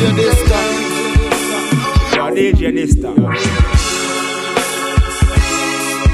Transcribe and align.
DJ 0.00 0.16
Dysta. 0.16 0.60
Yo, 2.16 2.24
DJ 2.34 2.72
Dysta. 2.72 3.10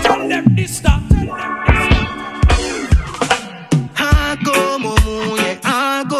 Tell 0.03 0.29
them 0.29 0.45
Dysta. 0.57 1.01
Hago, 3.95 4.79
momouye, 4.81 5.59
hago. 5.63 6.19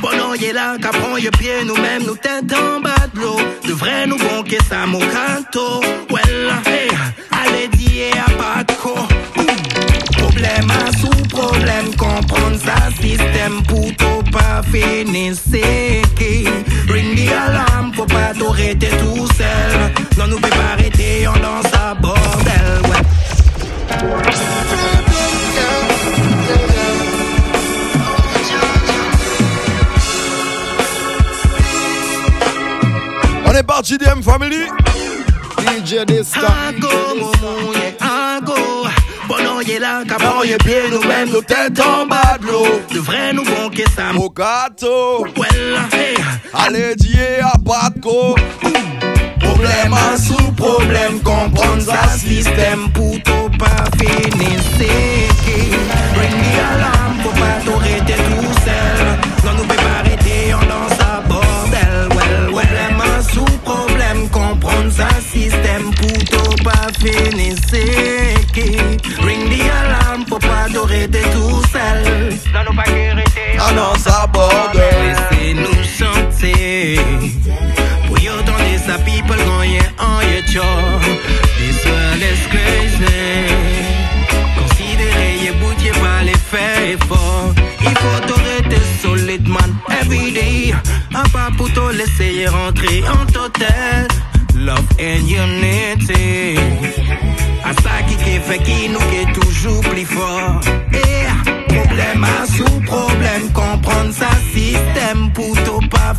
Bon, 0.00 0.30
oye 0.30 0.52
là, 0.54 0.78
qu'apprend 0.80 1.18
y'a 1.18 1.30
pied, 1.32 1.64
nous-mêmes, 1.66 2.04
nous 2.06 2.16
tête 2.16 2.50
en 2.54 2.80
bas 2.80 3.06
de 3.12 3.20
l'eau. 3.20 3.40
Devrait 3.68 4.06
nous 4.06 4.16
bonquer 4.16 4.60
ça, 4.66 4.86
mon 4.86 5.00
canto. 5.00 5.82
Well, 6.08 6.50
hey, 6.64 6.85
pour 13.66 13.94
tout 13.96 14.30
pas 14.30 14.62
finir, 14.62 15.34
c'est 15.34 16.02
qui. 16.16 16.48
Ring 16.88 17.16
the 17.16 17.30
alarm, 17.30 17.92
faut 17.94 18.06
pas 18.06 18.32
t'arrêter 18.38 18.88
tout 18.98 19.26
seul. 19.36 19.92
Non, 20.18 20.26
nous 20.28 20.40
peut 20.40 20.48
pas 20.48 20.72
arrêter, 20.74 21.28
on 21.28 21.38
danse 21.38 21.72
à 21.72 21.94
bordel, 21.94 22.80
ouais. 22.84 23.02
On 33.44 33.52
est 33.52 33.62
parti, 33.62 33.98
DM 33.98 34.22
Family. 34.22 34.66
DJ 35.58 36.04
Dysta. 36.06 36.72
Oye 39.56 39.78
là, 39.80 40.02
qu'apprend 40.06 40.42
y'a 40.42 40.58
pied, 40.58 40.82
nous-mêmes, 40.90 41.30
nous 41.30 41.40
tête 41.40 41.80
en 41.80 42.04
bas 42.06 42.36
de 42.38 42.46
l'eau. 42.46 42.66
Devrait 42.92 43.32
nous 43.32 43.42
bonquer 43.42 43.86
ça, 43.96 44.12
mon 44.12 44.24
Mocato. 44.24 45.26
well, 45.34 45.78
hey. 45.94 46.14
Allez, 46.52 46.94
dire 46.96 47.46
à 47.46 47.58
pas 47.58 47.88
de. 47.88 48.34
Problème 49.40 49.94
à 49.94 50.18
sous 50.18 50.52
problème, 50.52 51.20
comprendre 51.20 51.80
ça 51.80 52.06
système 52.18 52.90
pour 52.92 53.14
tout 53.22 53.48
pas 53.58 53.84
finir 53.98 54.60
c'est 54.78 55.44
qui? 55.44 55.70
Ring 56.18 56.36
the 56.42 56.60
alarm, 56.74 57.16
faut 57.22 57.30
pas 57.30 57.56
t'arrêter 57.64 58.14
tout 58.14 58.52
seul 58.62 59.06
Non, 59.42 59.52
nous 59.56 59.64
peut 59.64 59.76
pas 59.76 60.00
arrêter, 60.00 60.52
on 60.52 60.66
danse 60.66 61.00
à 61.00 61.22
bordel 61.22 62.08
Well, 62.14 62.52
well, 62.52 62.66
problème 62.66 63.00
à 63.00 63.22
sous 63.22 63.58
problème, 63.64 64.28
comprendre 64.28 64.92
ça 64.92 65.08
système 65.32 65.94
pour 65.94 66.12
tout 66.24 66.62
pas 66.62 66.88
finir 67.00 67.56
t'aurais 70.76 71.04
été 71.04 71.20
tout 71.32 71.62
seul. 71.72 72.32
Ça 72.52 72.64
nous 72.68 72.76
pas 72.76 72.84
guérité. 72.84 73.40
Ah 73.58 73.72
non, 73.72 73.94
ça 73.98 74.26
borde. 74.26 74.74
Laissez-nous 74.74 75.82
chanter. 75.98 76.98
Pour 78.06 78.18
y 78.18 78.28
entendre 78.28 78.72
sa 78.86 78.98
people, 78.98 79.38
quand 79.46 79.62
y 79.62 79.76
est 79.76 79.92
en 79.98 80.20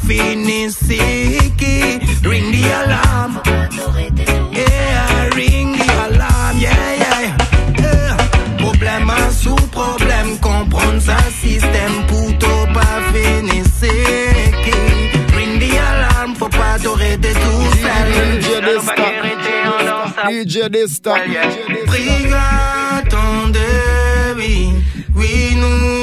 c'est 0.08 1.56
qui 1.58 2.00
Ring 2.24 2.52
the 2.52 2.64
alarm. 2.72 3.42
Yeah, 4.54 5.30
ring 5.36 5.74
the 5.74 5.90
alarm. 6.06 6.58
Yeah, 6.58 6.72
yeah, 6.98 7.36
yeah. 7.80 8.18
Problème 8.58 9.10
à 9.10 9.32
sous 9.32 9.56
problème. 9.72 10.38
Comprendre 10.42 11.02
ça 11.02 11.18
système 11.42 12.06
Pour 12.08 12.38
tout 12.38 12.74
pas 12.74 13.02
finir 13.14 13.64
Ring 15.36 15.60
the 15.60 15.78
alarm 15.78 16.36
Faut 16.36 16.50
pas 16.50 16.78
t'arrêter 16.82 17.34
tout 17.34 17.68
seul 17.82 18.42
DJ 18.42 18.48
à 20.18 20.32
DJ 20.32 20.70
Dysta. 20.70 21.16
Brigade 21.86 23.10
de 23.52 24.36
oui, 24.38 24.70
oui 25.16 25.56
nous 25.56 25.97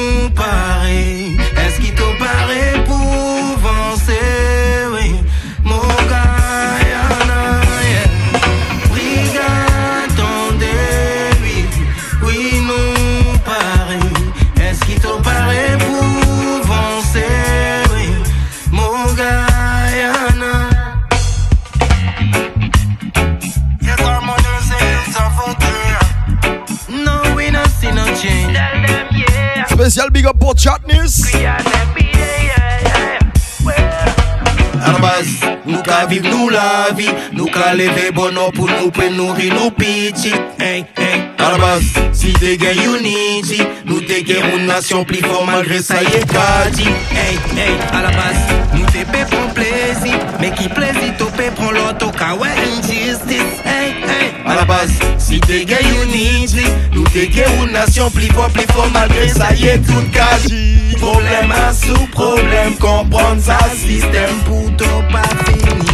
nous 36.94 37.06
la 37.06 37.12
vie, 37.12 37.16
nous 37.32 37.46
qu'à 37.46 37.74
lever 37.74 38.10
bonheur 38.12 38.52
pour 38.52 38.68
nous 38.68 38.90
pour 38.90 39.10
nourrir 39.10 39.54
nos 39.54 39.70
petits. 39.70 40.32
Hey, 40.58 40.84
hey. 40.96 41.22
À 41.38 41.52
la 41.52 41.58
base, 41.58 41.82
si 42.12 42.32
t'es 42.32 42.56
gain 42.56 42.72
unity, 42.72 43.62
nous 43.84 44.00
t'es 44.00 44.22
gain 44.22 44.40
une 44.56 44.66
nation 44.66 45.04
plus 45.04 45.18
fort 45.18 45.44
malgré 45.46 45.80
ça 45.80 46.02
y 46.02 46.06
est 46.06 46.32
pas 46.32 46.70
dit. 46.72 46.88
Hey, 47.10 47.38
hey. 47.56 47.74
À 47.92 48.02
la 48.02 48.08
base, 48.08 48.36
nous 48.74 48.86
t'es 48.86 49.04
pas 49.04 49.24
prend 49.24 49.48
plaisir, 49.54 50.18
mais 50.40 50.50
qui 50.52 50.68
plaisir 50.68 51.14
t'au 51.18 51.26
paix 51.26 51.50
prend 51.54 51.70
l'auto 51.70 52.10
car 52.16 52.38
ouais 52.40 52.48
injustice. 52.78 53.60
Hey, 53.64 53.90
hey. 53.90 54.32
À 54.46 54.54
la 54.54 54.64
base, 54.64 54.92
si 55.18 55.40
t'es 55.40 55.64
gain 55.64 55.76
unity, 56.02 56.64
nous 56.92 57.04
t'es 57.04 57.26
gain 57.28 57.42
une 57.62 57.72
nation 57.72 58.10
plus 58.10 58.28
fort, 58.28 58.50
plus 58.50 58.66
fort 58.72 58.88
malgré 58.92 59.28
ça 59.28 59.52
y 59.54 59.66
est 59.66 59.78
tout 59.78 60.04
caji. 60.12 60.94
Problème 61.00 61.52
à 61.52 61.72
sous 61.72 62.06
problème, 62.12 62.74
comprendre 62.76 63.42
ça 63.42 63.58
système 63.74 64.36
pour 64.46 64.64
tout 64.76 65.02
pas 65.12 65.28
finir. 65.44 65.93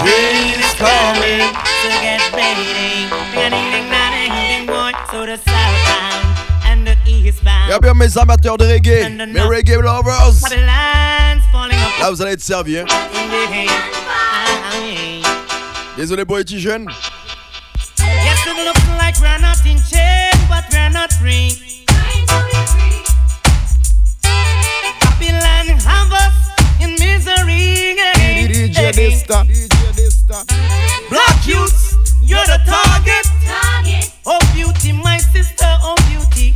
train 0.00 0.60
is 0.60 0.74
coming. 0.80 1.70
Y'a 7.68 7.78
bien 7.78 7.94
mes 7.94 8.18
amateurs 8.18 8.56
de 8.56 8.64
reggae, 8.64 9.08
mes 9.28 9.40
reggae 9.40 9.80
lovers. 9.80 10.32
Là, 12.00 12.10
vous 12.10 12.22
allez 12.22 12.32
être 12.32 12.40
servis. 12.40 12.78
Hein. 12.78 12.84
Désolé 15.96 16.24
pour 16.24 16.38
les 16.38 16.44
petits 16.44 16.60
jeunes. 16.60 16.88
Yes, 17.98 18.38
it 18.46 18.56
looks 18.64 18.88
like 18.98 19.16
we're 19.20 19.38
not 19.40 19.58
in 19.66 19.78
chain, 19.78 20.30
but 20.48 20.64
we're 20.72 20.90
not 20.90 21.12
free. 21.12 21.84
Babylon 25.02 25.78
have 25.78 26.12
us 26.12 26.34
in 26.80 26.92
misery. 26.98 27.96
Dysta. 30.30 30.46
Black 31.08 31.46
youths, 31.46 31.96
you're 32.22 32.44
the 32.46 32.60
target. 32.66 33.26
Oh 34.26 34.38
beauty, 34.54 34.92
my 34.92 35.18
sister, 35.18 35.66
oh 35.82 35.96
beauty. 36.08 36.54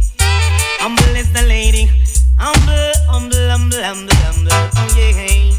Humble 0.79 1.17
is 1.17 1.33
the 1.33 1.43
lady. 1.43 1.91
Humble, 2.39 2.93
humble, 3.11 3.49
humble, 3.51 3.83
humble, 3.83 4.15
humble. 4.15 4.53
Oh 4.77 4.89
yeah. 4.97 5.51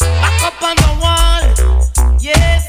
Back 0.00 0.42
up 0.42 0.62
on 0.62 0.76
the 0.76 0.92
wall. 1.02 2.18
Yes, 2.18 2.67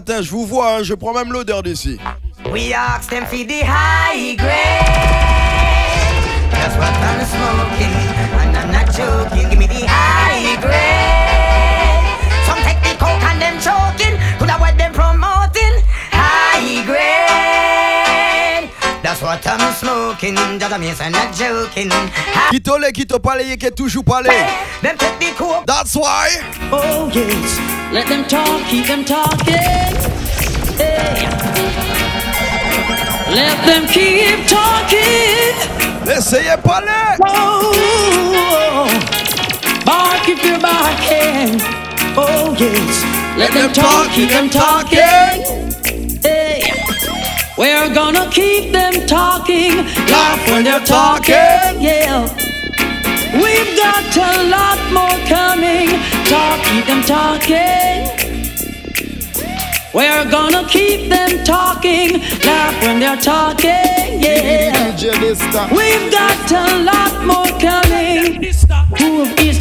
a 0.00 0.06
certains, 0.06 0.22
je 0.22 0.30
vous 0.30 0.46
vois, 0.46 0.76
hein, 0.76 0.82
je 0.82 0.94
prends 0.94 1.12
même 1.12 1.32
l'odeur 1.32 1.62
d'ici. 1.62 1.98
We 2.50 2.72
ask 2.72 3.10
them 3.10 3.24
for 3.26 3.36
the 3.36 3.62
high 3.62 4.34
grade. 4.36 4.86
That's 6.52 6.76
what 6.76 6.94
I'm 6.94 7.24
smoking, 7.26 7.92
and 8.40 8.56
I'm 8.56 8.72
not 8.72 8.86
joking. 8.96 9.48
Give 9.50 9.58
me 9.58 9.66
the 9.66 9.86
high 9.86 10.56
grade. 10.60 11.29
Smoking, 19.80 20.36
I'm 20.36 20.58
yes, 20.82 21.00
I'm 21.00 21.12
not 21.12 21.34
joking. 21.34 21.90
Quito 22.50 22.78
le, 22.78 22.92
quito 22.92 23.18
palé, 23.18 23.56
que 23.56 23.70
toujours 23.70 24.04
palé. 24.04 24.28
Eh, 24.30 24.46
them 24.82 24.96
take 24.98 25.18
the 25.18 25.32
coke. 25.36 25.64
That's 25.66 25.94
why. 25.96 26.28
Oh 26.70 27.10
yes, 27.12 27.58
let 27.92 28.06
them 28.06 28.24
talk, 28.26 28.62
keep 28.68 28.86
them 28.86 29.04
talking. 29.04 29.54
Hey. 30.76 31.28
Let 33.30 33.64
them 33.64 33.86
keep 33.86 34.46
talking. 34.46 35.54
Laissez 36.04 36.56
parler. 36.62 37.16
Oh, 37.26 38.86
bark 39.86 40.28
if 40.28 40.44
you're 40.44 40.58
barking. 40.58 41.60
Oh 42.16 42.54
yes. 42.58 43.02
Let, 43.38 43.38
Let 43.38 43.52
them, 43.52 43.62
them 43.62 43.72
talk, 43.72 44.10
keep 44.10 44.28
them 44.28 44.50
talking. 44.50 44.98
Hey. 44.98 45.79
We're 47.58 47.92
gonna 47.94 48.30
keep 48.30 48.72
them 48.72 49.06
talking. 49.06 49.76
Laugh 50.08 50.50
when 50.50 50.64
they're 50.64 50.80
talking. 50.80 51.80
Yeah. 51.80 52.28
We've 53.34 53.76
got 53.76 54.16
a 54.16 54.48
lot 54.48 54.78
more 54.92 55.18
coming. 55.26 55.88
Talk, 56.26 56.62
keep 56.64 56.86
them 56.86 57.02
talking. 57.04 58.20
We're 59.92 60.30
gonna 60.30 60.68
keep 60.68 61.10
them 61.10 61.42
talking, 61.44 62.20
laugh 62.46 62.80
when 62.86 63.00
they're 63.00 63.16
talking, 63.16 64.20
yeah. 64.22 64.94
We've 65.74 66.12
got 66.12 66.52
a 66.52 66.78
lot 66.84 67.26
more 67.26 67.50
coming. 67.58 68.40
Who 68.98 69.24
have 69.24 69.40
ears 69.40 69.58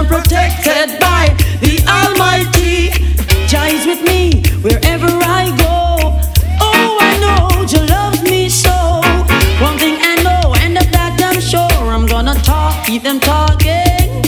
I'm 0.00 0.06
protected 0.06 0.98
by 0.98 1.28
the 1.60 1.76
Almighty. 1.84 2.88
Jah 3.46 3.66
is 3.66 3.84
with 3.84 4.02
me 4.02 4.40
wherever 4.62 5.04
I 5.04 5.52
go. 5.60 6.16
Oh, 6.58 6.96
I 7.02 7.18
know 7.20 7.66
Jah 7.66 7.84
loves 7.84 8.22
me 8.22 8.48
so. 8.48 8.72
One 9.60 9.76
thing 9.76 9.98
I 10.00 10.16
know, 10.24 10.54
and 10.60 10.78
of 10.78 10.90
that 10.92 11.20
I'm 11.20 11.38
sure 11.38 11.92
I'm 11.92 12.06
gonna 12.06 12.32
talk, 12.40 12.86
keep 12.86 13.02
them 13.02 13.20
talking. 13.20 14.24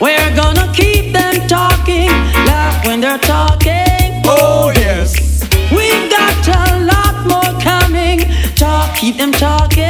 We're 0.00 0.36
gonna 0.36 0.72
keep 0.72 1.12
them 1.12 1.48
talking, 1.48 2.10
laugh 2.46 2.86
when 2.86 3.00
they're 3.00 3.18
talking. 3.18 4.22
Oh, 4.24 4.70
yes. 4.76 5.42
We've 5.72 6.08
got 6.08 6.46
a 6.46 6.78
lot 6.78 7.26
more 7.26 7.60
coming. 7.60 8.20
Talk, 8.54 8.94
keep 8.94 9.16
them 9.16 9.32
talking. 9.32 9.89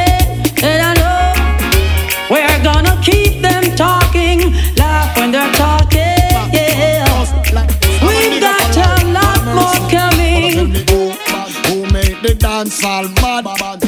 The 12.80 12.88
all 12.88 13.08
mad? 13.20 13.44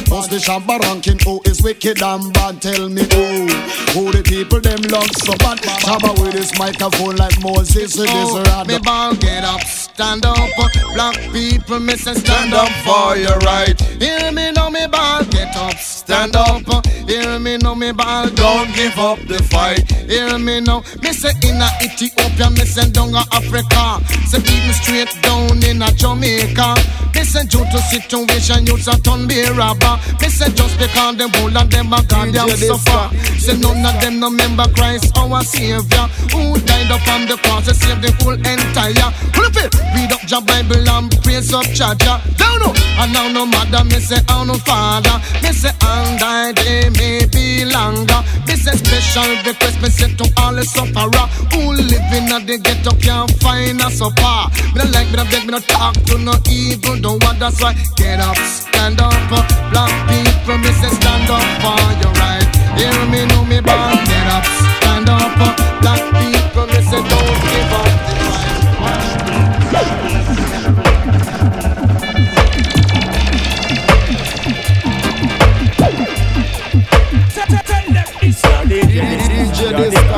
Who's 0.07 0.27
the 0.27 0.37
shabba 0.37 0.79
ranking? 0.79 1.19
Who 1.25 1.41
is 1.45 1.61
wicked 1.61 2.01
and 2.01 2.33
bad? 2.33 2.61
Tell 2.61 2.89
me 2.89 3.03
who. 3.03 3.47
Who 3.93 4.11
the 4.11 4.23
people 4.23 4.59
them 4.59 4.81
love 4.89 5.09
so 5.23 5.33
bad? 5.37 5.59
Shabba 5.59 6.19
with 6.21 6.33
his 6.33 6.57
microphone 6.57 7.15
like 7.15 7.41
Moses 7.41 7.97
with 7.97 8.09
his 8.09 8.29
oh, 8.31 8.43
rod. 8.43 8.65
Oh, 8.65 8.73
me 8.73 8.79
ball 8.79 9.15
get 9.15 9.43
up, 9.43 9.61
stand 9.61 10.25
up. 10.25 10.37
For 10.37 10.69
black 10.93 11.17
people, 11.31 11.79
me 11.79 11.95
say 11.95 12.13
stand 12.13 12.53
up 12.53 12.69
for 12.85 13.17
your 13.17 13.37
right. 13.39 13.79
Hear 14.01 14.31
me 14.31 14.51
now, 14.51 14.69
me 14.69 14.87
ball 14.87 15.23
get 15.25 15.55
up, 15.55 15.77
stand 16.03 16.35
up. 16.35 16.85
Hear 17.07 17.39
me 17.39 17.57
now, 17.57 17.75
me 17.75 17.91
ball 17.91 18.29
don't 18.29 18.73
give 18.75 18.97
up 18.97 19.19
the 19.27 19.41
fight. 19.43 19.83
Hear 20.09 20.37
me 20.37 20.59
now, 20.59 20.83
me 21.01 21.11
say 21.11 21.31
in 21.47 21.61
a 21.61 21.67
Ethiopia, 21.81 22.49
me 22.51 22.65
say 22.65 22.89
down 22.91 23.15
a 23.15 23.23
Africa. 23.31 24.03
Say 24.27 24.39
me 24.39 24.73
straight 24.73 25.11
down 25.21 25.63
in 25.63 25.81
a 25.81 25.89
Jamaica. 25.91 26.75
Me 27.15 27.23
say 27.23 27.45
due 27.45 27.63
to 27.71 27.79
situation, 27.91 28.65
you 28.67 28.75
a 28.75 28.95
turn 28.99 29.27
be 29.27 29.43
robber. 29.55 29.95
Me 30.21 30.27
say 30.29 30.49
just 30.51 30.75
because 30.79 31.15
them 31.17 31.29
whole 31.35 31.55
of 31.55 31.69
them 31.69 31.93
a 31.93 31.99
goddamn 32.03 32.49
suffer. 32.57 33.03
Say 33.39 33.57
none 33.57 33.85
of 33.85 33.95
them 34.01 34.19
no 34.19 34.29
member 34.29 34.67
Christ 34.75 35.15
our 35.17 35.43
Savior 35.43 36.05
who 36.31 36.59
died 36.67 36.91
upon 36.91 37.27
the 37.27 37.37
cross 37.43 37.65
to 37.67 37.73
save 37.73 38.01
the 38.01 38.11
whole 38.19 38.33
entire. 38.33 39.09
Flip 39.35 39.55
it, 39.55 39.71
read 39.95 40.11
up 40.11 40.23
your 40.27 40.41
Bible 40.41 40.87
and 40.89 41.11
praise 41.23 41.53
up 41.53 41.65
Jaja. 41.71 42.19
Down 42.37 42.59
no, 42.59 42.73
and 42.99 43.13
now 43.13 43.27
no 43.29 43.45
mother 43.45 43.83
me 43.85 43.99
say 43.99 44.19
oh 44.29 44.43
no 44.43 44.55
father. 44.55 45.15
Me 45.43 45.51
say 45.53 45.69
and 45.69 46.02
die 46.02 46.02
day 46.53 46.89
may 46.89 47.25
be 47.27 47.65
longer. 47.65 48.21
Me 48.47 48.55
say 48.55 48.75
special 48.77 49.29
request 49.45 49.81
me 49.81 49.89
say 49.89 50.09
to 50.15 50.25
all 50.37 50.53
the 50.53 50.63
sufferer 50.63 51.25
who 51.53 51.73
living 51.73 52.29
at 52.31 52.45
the 52.47 52.57
ghetto 52.57 52.91
can't 52.97 53.31
find 53.41 53.81
a 53.81 53.89
supper. 53.89 54.49
Me 54.75 54.83
no 54.83 54.85
like 54.91 55.09
me 55.11 55.17
no 55.17 55.25
beg 55.31 55.45
me 55.45 55.51
no 55.51 55.59
talk 55.59 55.93
to 56.07 56.17
no 56.17 56.33
evil. 56.49 56.97
Don't 56.99 57.21
want 57.23 57.39
that's 57.39 57.61
why 57.61 57.73
get 57.97 58.19
up, 58.19 58.37
stand 58.37 59.01
up, 59.01 59.13
uh, 59.31 59.43
black 59.71 59.93
people, 60.09 60.57
me 60.57 60.71
say 60.79 60.89
stand 60.89 61.29
up 61.29 61.43
for 61.63 61.81
your 62.01 62.13
right. 62.21 62.47
Hear 62.77 63.05
me, 63.11 63.25
know 63.27 63.45
me, 63.45 63.59
ball, 63.61 63.93
get 64.09 64.27
up, 64.33 64.45
stand 64.81 65.09
up. 65.09 65.21
Uh, 65.37 65.53
black 65.81 66.01
people, 66.13 66.32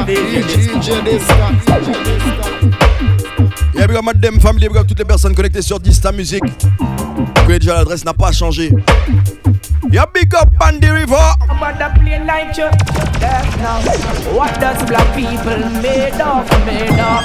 Yeah, 0.07 0.13
big 3.87 3.95
up 3.95 4.03
Madame 4.05 4.39
Family, 4.39 4.67
big 4.67 4.77
up 4.77 4.85
toutes 4.85 4.99
les 4.99 5.05
personnes 5.05 5.33
connectées 5.33 5.63
sur 5.63 5.79
Dista 5.79 6.11
Music. 6.11 6.43
Vous 6.43 7.33
connaissez 7.33 7.57
déjà 7.59 7.73
l'adresse 7.75 8.05
n'a 8.05 8.13
pas 8.13 8.31
changé. 8.31 8.71
Yeah, 9.91 10.05
big 10.13 10.31
up 10.35 10.49
Bandy 10.59 10.91
River. 10.91 11.15
But 11.59 11.79
the 11.79 11.89
plane 11.99 12.27
like 12.27 12.55
you. 12.55 12.69
now. 13.57 13.79
What 14.35 14.59
does 14.59 14.83
black 14.85 15.11
people 15.15 15.57
made 15.81 16.21
of? 16.21 16.45
Made 16.65 16.99
of. 16.99 17.23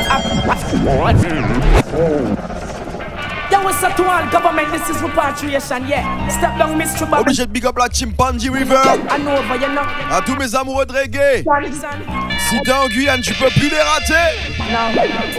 There 3.50 3.60
was 3.64 3.82
a 3.82 3.90
to 3.94 4.04
all 4.04 4.30
government, 4.30 4.70
this 4.72 4.88
is 4.88 5.02
repatriation, 5.02 5.86
yeah. 5.88 6.28
Step 6.28 6.56
down, 6.56 6.78
Mr. 6.78 7.04
Bob. 7.10 7.20
Obligé 7.20 7.44
de 7.46 7.52
big 7.52 7.66
up 7.66 7.76
la 7.78 7.88
Chimpanzee 7.88 8.48
River. 8.48 8.80
I 9.10 9.18
know, 9.18 9.42
but 9.48 9.60
you 9.60 9.68
know. 9.74 9.82
À 10.10 10.20
tous 10.24 10.36
mes 10.36 10.54
amoureux 10.54 10.86
de 10.86 10.92
reggae. 10.92 11.44
Si 12.50 12.60
t'es 12.62 12.72
en 12.72 12.88
Guyane, 12.88 13.20
tu 13.20 13.32
peux 13.34 13.48
plus 13.50 13.68
les 13.68 13.78
rater. 13.78 14.34
Now, 14.72 14.90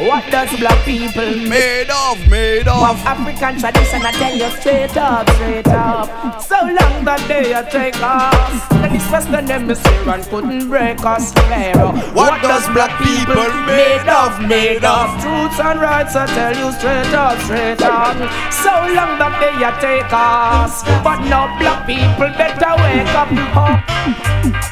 what 0.08 0.24
does 0.32 0.58
black 0.58 0.86
people 0.86 1.36
made 1.46 1.90
of? 1.92 2.26
Made 2.30 2.70
of. 2.70 2.90
Of 2.90 3.06
African 3.06 3.60
tradition, 3.60 4.02
I 4.06 4.12
tell 4.14 4.34
you 4.34 4.50
straight 4.52 4.96
up, 4.96 5.30
straight 5.32 5.68
up. 5.68 6.42
So 6.42 6.56
long 6.56 7.04
that 7.04 7.20
they 7.28 7.52
take 7.70 8.02
us. 8.02 8.66
Then 8.70 8.94
this 8.94 9.12
western 9.12 9.46
hemisphere 9.46 10.10
and 10.10 10.24
couldn't 10.30 10.70
break 10.70 11.04
us. 11.04 11.34
What, 11.34 12.16
what 12.16 12.42
does 12.42 12.66
black 12.70 12.98
people 13.04 13.44
made 13.68 14.08
of? 14.08 14.48
Made 14.48 14.86
of. 14.86 15.12
Truths 15.20 15.60
and 15.60 15.82
rights, 15.82 16.16
I 16.16 16.28
tell 16.28 16.56
you 16.56 16.72
straight 16.80 17.14
up, 17.14 17.38
straight 17.42 17.82
up. 17.82 18.16
So 18.56 18.72
long 18.72 19.20
that 19.20 19.36
they 19.44 19.52
take 19.84 20.14
us. 20.14 20.82
But 21.04 21.28
now 21.28 21.60
black 21.60 21.86
people 21.86 22.32
better 22.40 22.72
wake 22.80 23.14
up. 23.20 23.28
Oh 23.54 24.71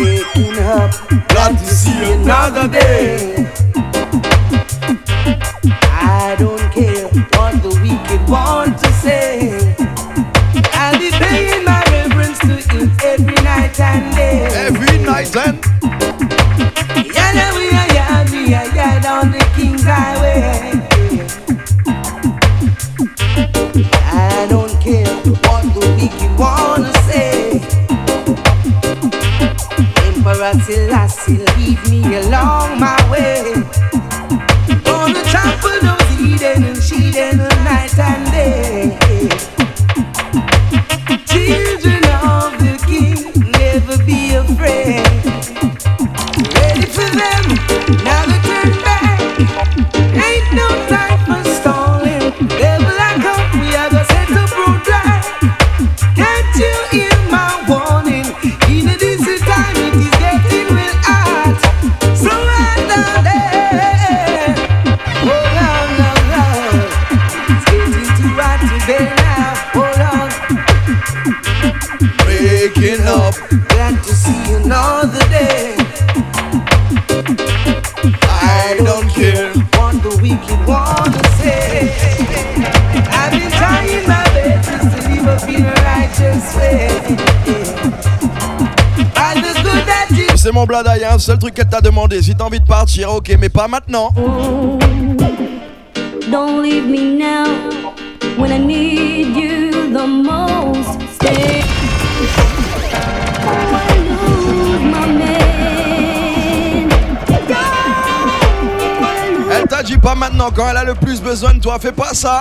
waking 0.00 0.58
up, 0.58 0.92
glad 1.28 1.58
to 1.58 1.66
see 1.66 2.12
another 2.12 2.68
day. 2.68 3.69
Seul 91.20 91.38
truc 91.38 91.54
qu'elle 91.54 91.68
t'a 91.68 91.80
demandé. 91.80 92.22
Si 92.22 92.34
t'as 92.34 92.44
envie 92.44 92.60
de 92.60 92.64
partir, 92.64 93.12
ok, 93.14 93.36
mais 93.38 93.48
pas 93.48 93.68
maintenant. 93.68 94.12
Don't 96.30 96.62
leave 96.62 96.86
me 96.86 97.18
now 97.18 97.46
when 98.38 98.50
I 98.50 98.58
need 98.58 99.36
you 99.36 99.92
the 99.92 100.06
most. 100.06 100.98
Stay. 101.14 101.62
Oh, 103.42 103.74
I 103.74 103.98
lose 104.08 104.82
my 104.82 105.06
man. 105.18 106.88
Elle 109.52 109.66
t'a 109.68 109.82
dit 109.82 109.98
pas 109.98 110.14
maintenant, 110.14 110.50
quand 110.54 110.68
elle 110.70 110.76
a 110.76 110.84
le 110.84 110.94
plus 110.94 111.20
besoin 111.20 111.54
de 111.54 111.60
toi, 111.60 111.78
fais 111.80 111.92
pas 111.92 112.14
ça. 112.14 112.40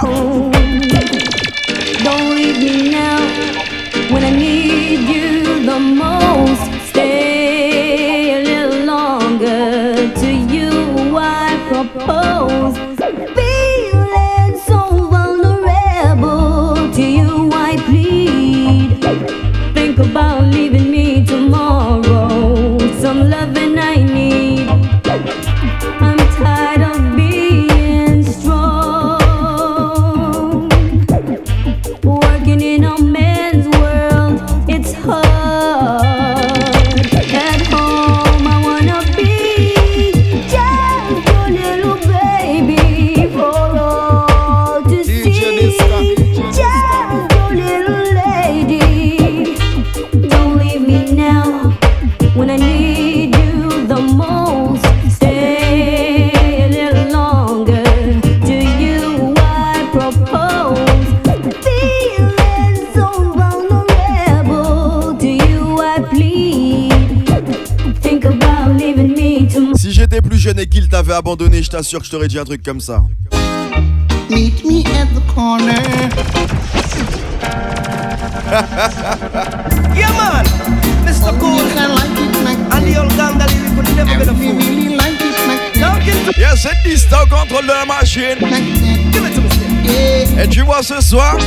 Don't 2.04 2.34
leave 2.36 2.60
me 2.60 2.92
now 2.92 3.20
when 4.12 4.24
I 4.24 4.32
need 4.32 5.10
you 5.10 5.66
the 5.66 5.80
most. 5.80 6.72
Stay 6.90 7.59
abandonné, 71.14 71.62
je 71.64 71.70
t'assure 71.70 72.00
que 72.00 72.06
je 72.06 72.12
t'aurais 72.12 72.28
dit 72.28 72.38
un 72.40 72.44
truc 72.46 72.62
comme 72.64 72.82
ça. 72.82 73.04
Meet 74.30 74.64
me 74.66 74.84
at 75.00 75.08
the 75.16 75.22
corner. 75.34 75.74
Yeah, 79.96 80.12
man. 80.14 80.46
Mr. 81.06 81.32
Cool. 81.40 81.62
And 82.72 82.86
the 82.86 82.98
old 83.00 83.16
gang 83.16 83.38
that 83.38 83.52
we 83.52 83.58
could 83.76 83.88
never 83.96 84.18
get 84.18 84.28
a 84.28 84.34
fool. 84.34 84.58
Liste 86.86 87.14
au 87.14 87.26
contrôle 87.30 87.66
de 87.68 87.72
la 87.72 87.86
machine. 87.86 88.40
Give 89.12 89.26
it 89.26 89.34
to 89.36 89.42
me, 89.42 89.50
still. 89.50 89.72
yeah. 89.84 90.44
Et 90.44 90.48
tu 90.48 90.62
vois 90.62 90.82
ce 90.82 91.00
soir, 91.02 91.38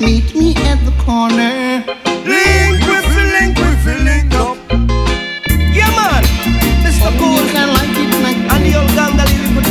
Meet 0.00 0.34
me 0.34 0.54
at 0.70 0.78
the 0.86 0.92
corner. 1.04 1.82
Link 2.24 2.80
with 2.86 3.06
the 3.14 3.24
link 3.38 3.58
with 3.58 3.84
the 3.84 3.94
link 4.04 4.32
up. 4.34 4.56
Yeah, 5.74 5.90
man. 5.90 6.24
Mr. 6.82 7.10
Cool. 7.18 7.44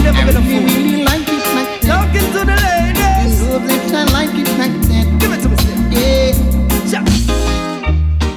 Never 0.06 0.26
get 0.26 0.36
a 0.36 0.42
We 0.42 0.46
fool. 0.46 0.66
really 0.66 1.04
like 1.04 1.28
it 1.28 1.46
like 1.58 1.82
that. 1.82 1.90
Talking 1.90 2.28
to 2.36 2.42
the 2.46 2.58
ladies. 2.66 3.42
You 3.42 3.48
know 3.50 3.60
that 3.68 3.94
I 3.94 4.04
like 4.14 4.36
it 4.38 4.50
like 4.62 4.78
that. 4.90 5.06
Give 5.20 5.32
it 5.34 5.42
to 5.44 5.50
me. 5.50 5.56
Yeah. 6.92 7.04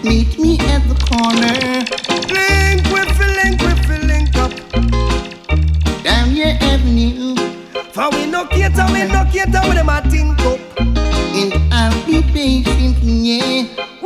Meet 0.03 0.39
me 0.39 0.59
at 0.73 0.83
the 0.89 0.97
corner. 1.09 1.57
Link 2.33 2.83
link 3.39 3.61
link 4.11 4.37
up. 4.45 4.53
Down 6.03 6.35
your 6.35 6.55
avenue. 6.73 7.37
For 7.93 8.09
we 8.11 8.27
no 8.27 8.47
cater, 8.47 8.87
we 8.93 9.05
no 9.05 9.25
cater 9.33 9.61
with 9.69 9.77
them 9.77 9.89
a 9.89 10.01
think 10.11 10.41
up. 10.41 10.61
And 10.81 11.53
I'll 11.73 12.07
be 12.07 12.23
patient, 12.23 12.97
yeah. 13.03 13.98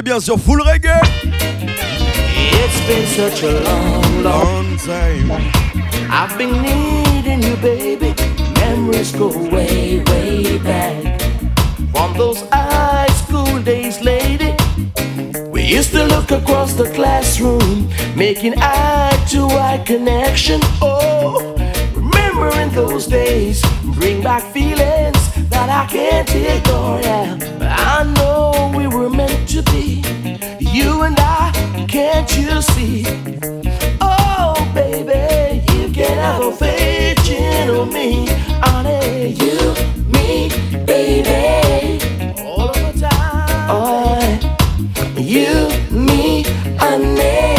T'es 0.00 0.02
bien 0.02 0.20
sur 0.20 0.38
full 0.38 0.62
reggae. 0.62 0.98
It's 2.62 2.80
been 2.86 3.06
such 3.06 3.42
a 3.42 3.52
long, 3.60 4.22
long 4.22 4.50
Long 4.70 4.76
time. 4.78 5.30
I've 6.10 6.38
been 6.38 6.62
needing 6.62 7.42
you, 7.42 7.56
baby. 7.56 8.14
Memories 8.54 9.12
go 9.12 9.28
way, 9.50 10.02
way 10.06 10.58
back. 10.58 11.20
From 11.92 12.14
those 12.16 12.42
high 12.50 13.08
school 13.08 13.60
days, 13.62 14.00
lady. 14.00 14.54
We 15.50 15.62
used 15.64 15.92
to 15.92 16.04
look 16.04 16.30
across 16.30 16.74
the 16.74 16.90
classroom, 16.94 17.88
making 18.16 18.54
eye 18.56 19.26
to 19.30 19.46
eye 19.48 19.82
connection. 19.84 20.60
Oh, 20.80 21.54
remembering 21.94 22.70
those 22.70 23.06
days 23.06 23.62
bring 24.00 24.22
back 24.22 24.42
feelings 24.52 25.20
that 25.50 25.68
I 25.68 25.86
can't 25.90 26.30
ignore. 26.34 27.00
Yeah, 27.00 27.36
I 27.60 28.04
know 28.04 28.72
we 28.76 28.86
were 28.86 29.10
meant 29.10 29.48
to 29.50 29.62
Can't 32.12 32.36
you 32.36 32.60
see? 32.60 33.04
Oh, 34.00 34.54
baby, 34.74 35.64
you 35.72 35.92
can 35.92 36.18
have 36.18 36.42
a 36.42 36.50
faith 36.50 37.30
in 37.30 37.88
me, 37.92 38.26
honey. 38.60 39.28
You, 39.28 39.72
me, 40.10 40.48
baby, 40.86 42.02
all 42.42 42.68
of 42.68 42.74
the 42.74 43.08
time. 43.08 43.68
Oh, 43.70 45.16
you, 45.16 45.68
me, 45.96 46.42
honey. 46.80 47.49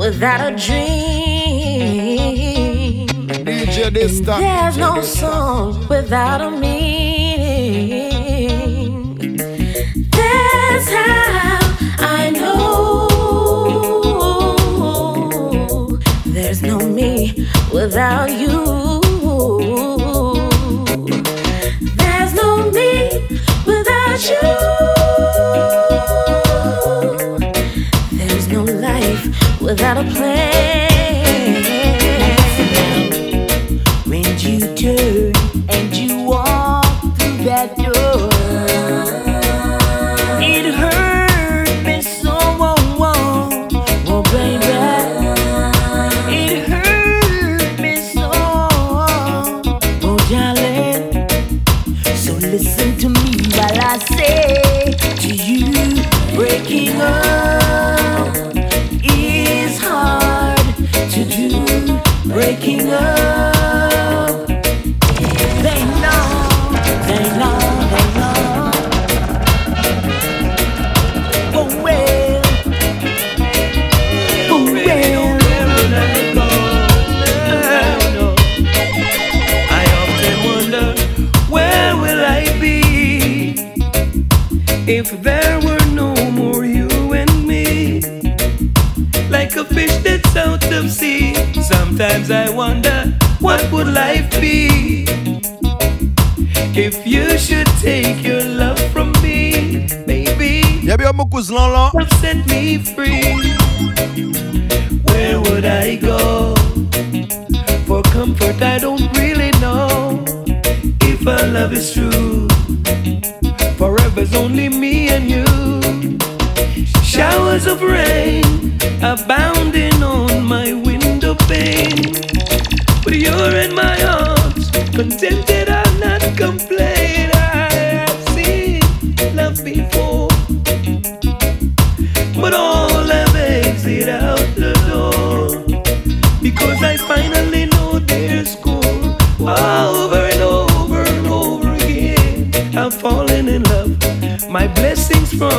without 0.00 0.40
a 0.40 0.56
dream. 0.56 1.90
DJ 3.44 3.92
There's 3.92 4.78
no 4.78 5.02
song 5.02 5.86
without 5.88 6.40
a 6.40 6.50
meaning. 6.50 8.06
That's 10.16 10.88
how 10.90 11.58
I 11.98 12.30
know 12.30 13.08
there's 16.24 16.62
no 16.62 16.78
me 16.78 17.46
without 17.70 18.30
you. 18.30 18.89
Without 29.70 29.98
a 29.98 30.04
plan. 30.10 30.50
When 34.04 34.24
you 34.40 34.58
turn 34.74 35.19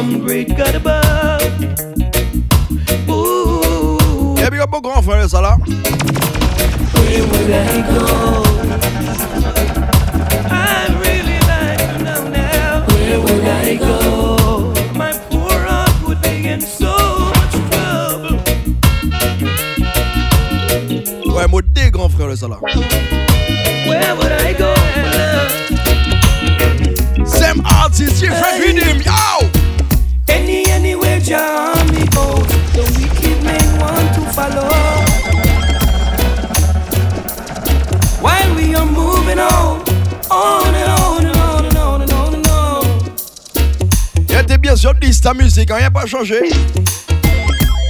from 0.02 0.20
great 0.20 0.48
God. 0.58 0.91
Bien 45.34 45.50
sûr 45.50 45.62
liste 45.62 45.68
ta 45.68 45.68
musique, 45.68 45.72
hein, 45.72 45.80
y'a 45.80 45.92
pas 45.92 46.06
changé. 46.06 46.40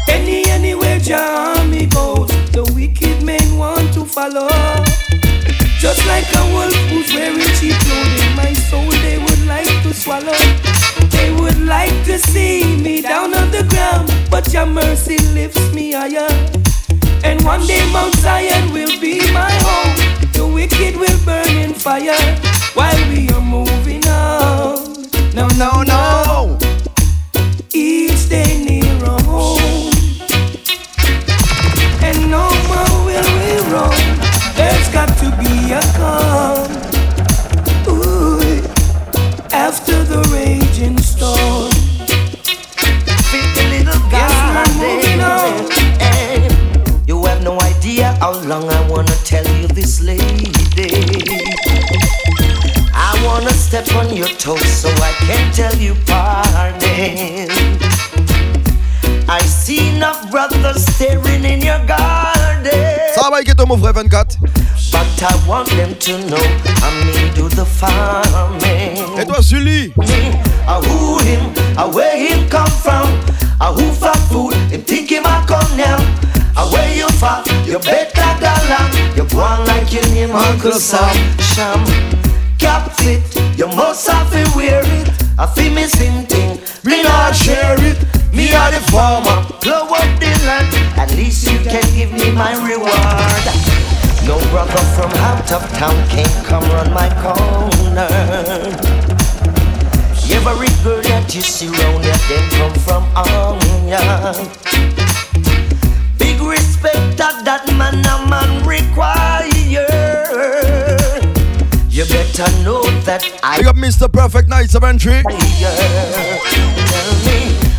Any, 0.07 0.43
anywhere, 0.49 0.99
Jah 0.99 1.63
me 1.69 1.87
goes, 1.87 2.27
the 2.51 2.63
wicked 2.73 3.23
men 3.23 3.57
want 3.57 3.93
to 3.93 4.05
follow. 4.05 4.47
Just 5.79 6.05
like 6.05 6.27
a 6.35 6.43
wolf 6.53 6.73
who's 6.89 7.13
wearing 7.13 7.39
cheap 7.59 7.75
clothing, 7.79 8.35
my 8.35 8.53
soul 8.69 8.89
they 9.01 9.17
would 9.17 9.45
like 9.47 9.67
to 9.83 9.93
swallow. 9.93 10.37
They 11.09 11.31
would 11.31 11.59
like 11.65 11.93
to 12.05 12.19
see 12.19 12.77
me 12.77 13.01
down 13.01 13.33
on 13.33 13.49
the 13.51 13.63
ground, 13.69 14.11
but 14.29 14.51
your 14.53 14.65
mercy 14.65 15.17
lifts 15.33 15.73
me 15.73 15.93
higher. 15.93 16.29
And 17.23 17.43
one 17.43 17.65
day 17.65 17.81
Mount 17.91 18.15
Zion 18.17 18.73
will 18.73 18.99
be 18.99 19.19
my 19.31 19.51
home. 19.65 19.95
The 20.33 20.45
wicked 20.45 20.95
will 20.97 21.19
burn 21.25 21.55
in 21.57 21.73
fire 21.73 22.17
while 22.73 23.01
we 23.09 23.29
are 23.29 23.41
moving 23.41 24.05
on. 24.07 25.07
No, 25.33 25.47
no, 25.57 25.83
no. 25.83 26.60
Your 54.21 54.37
toes 54.37 54.69
so 54.69 54.89
I 54.89 55.13
can 55.25 55.51
tell 55.51 55.75
you 55.77 55.95
pardon. 56.05 57.49
I 59.27 59.39
see 59.41 59.95
enough 59.95 60.29
brothers 60.29 60.85
staring 60.93 61.43
in 61.43 61.61
your 61.61 61.79
garden. 61.87 62.71
Ça 63.15 63.29
va 63.31 63.41
toi 63.43 63.65
mon 63.65 63.77
frère 63.77 63.93
24. 63.93 64.37
But 64.91 65.23
I 65.23 65.47
want 65.47 65.69
them 65.69 65.95
to 65.95 66.17
know 66.29 66.45
I 66.83 66.89
me 67.05 67.31
do 67.33 67.49
the 67.49 67.65
farming. 67.65 69.19
Et 69.19 69.25
toi 69.25 69.41
Sully? 69.41 69.91
A 70.67 70.77
uh, 70.77 70.81
who 70.81 71.17
him, 71.23 71.41
a 71.77 71.89
where 71.89 72.15
him 72.15 72.47
come 72.49 72.69
from, 72.69 73.07
I 73.59 73.73
who 73.73 73.91
for 73.93 74.15
food, 74.29 74.53
him 74.71 74.81
think 74.83 75.09
him 75.09 75.25
a 75.25 75.43
come 75.47 75.77
now. 75.77 75.97
I 76.55 76.69
where 76.71 76.93
you 76.93 77.09
for, 77.17 77.41
you 77.65 77.79
better 77.79 78.31
dollar, 78.39 78.85
you 79.15 79.23
go 79.29 79.39
on 79.39 79.65
like 79.65 79.91
your 79.91 80.05
name 80.13 80.31
Uncle 80.31 80.73
Sam. 80.73 81.09
Sham, 81.39 81.81
cap 82.61 82.93
fit, 83.01 83.19
you 83.57 83.67
must 83.67 84.07
have 84.07 84.29
to 84.31 84.43
wear 84.55 84.81
it. 84.85 85.09
I 85.37 85.45
feel 85.47 85.73
me 85.73 85.83
same 85.87 86.25
thing, 86.25 86.61
me 86.85 87.03
not 87.03 87.35
share 87.35 87.75
it. 87.89 87.97
Me 88.31 88.53
are 88.53 88.71
the 88.71 88.79
farmer, 88.93 89.43
blow 89.59 89.89
up 89.89 90.11
the 90.21 90.31
land. 90.47 90.69
At 90.95 91.11
least 91.17 91.49
you 91.49 91.57
can 91.59 91.83
give 91.97 92.13
me 92.13 92.31
my 92.31 92.53
reward. 92.63 93.43
No 94.29 94.37
brother 94.51 94.83
from 94.95 95.11
out 95.27 95.51
of 95.51 95.63
town 95.81 95.97
can 96.07 96.29
come 96.45 96.63
run 96.71 96.93
my 96.93 97.09
corner. 97.19 98.07
Every 100.43 100.69
girl 100.83 101.01
that 101.03 101.33
you 101.35 101.41
see 101.41 101.67
round 101.67 102.03
here, 102.03 102.13
them 102.27 102.49
come 102.57 102.73
from 102.85 103.03
Anya. 103.15 104.33
Big 106.17 106.41
respect 106.41 107.17
that 107.17 107.45
that 107.45 107.65
man 107.77 108.03
a 108.05 108.29
man 108.29 108.65
require. 108.65 109.40
You 112.01 112.07
better 112.07 112.49
know 112.63 112.81
that 113.05 113.21
I. 113.43 113.59
Big 113.59 113.67
up 113.67 113.75
Mr. 113.75 114.11
Perfect 114.11 114.49
Nights 114.49 114.73
of 114.73 114.83
Entry. 114.83 115.21
Tell 115.21 115.37
me, 115.37 115.45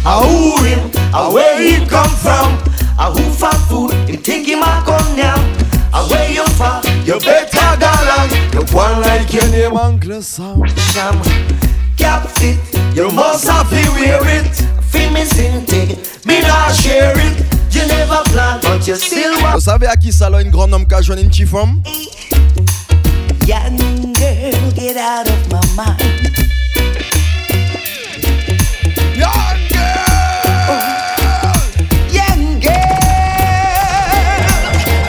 a 0.06 0.14
who 0.22 0.62
him, 0.62 0.78
a 1.11 1.26
where 1.26 1.58
he 1.58 1.85
come 1.90 2.06
from, 2.22 2.54
a 3.02 3.11
who 3.11 3.26
for 3.35 3.50
food, 3.66 3.90
him 4.08 4.22
think 4.22 4.46
him 4.46 4.62
a 4.62 4.78
come 4.87 5.16
now. 5.18 5.35
Away 5.90 6.35
you 6.35 6.46
far, 6.54 6.78
you 7.02 7.18
better 7.18 7.74
go. 7.82 7.90
You 8.54 8.62
go 8.70 8.78
on 8.78 9.02
like 9.02 9.32
your 9.35 9.48
name 9.50 9.76
Uncle 9.76 10.22
Sam. 10.22 10.62
Sham. 10.94 11.18
Cap 11.98 12.28
fit, 12.38 12.62
you 12.94 13.11
must 13.11 13.48
have 13.48 13.68
to 13.70 13.90
wear 13.90 14.22
it. 14.22 14.54
Feel 14.87 15.11
me 15.11 15.24
sing 15.24 15.66
me 16.24 16.40
not 16.42 16.70
share 16.76 17.18
it. 17.18 17.42
You 17.74 17.88
never 17.88 18.22
plan, 18.30 18.61
but 18.62 18.87
you 18.87 18.94
still 18.94 19.32
want. 19.42 19.54
Vous 19.54 19.64
savez 19.64 19.88
à 19.88 19.96
qui 19.96 20.12
ça 20.12 20.28
une 20.40 20.50
grande 20.50 20.72
homme 20.72 20.87
qui 20.87 20.94
a 20.94 21.02
joué 21.02 21.20
une 21.20 21.28
petite 21.28 21.48
femme? 21.48 21.82
Young 23.44 23.76
girl, 24.12 24.70
get 24.70 24.96
out 24.96 25.28
of 25.28 25.50
my 25.50 25.61
mind. 25.74 26.00
Young 29.16 29.59
Young 32.12 32.61
girl, 32.61 33.02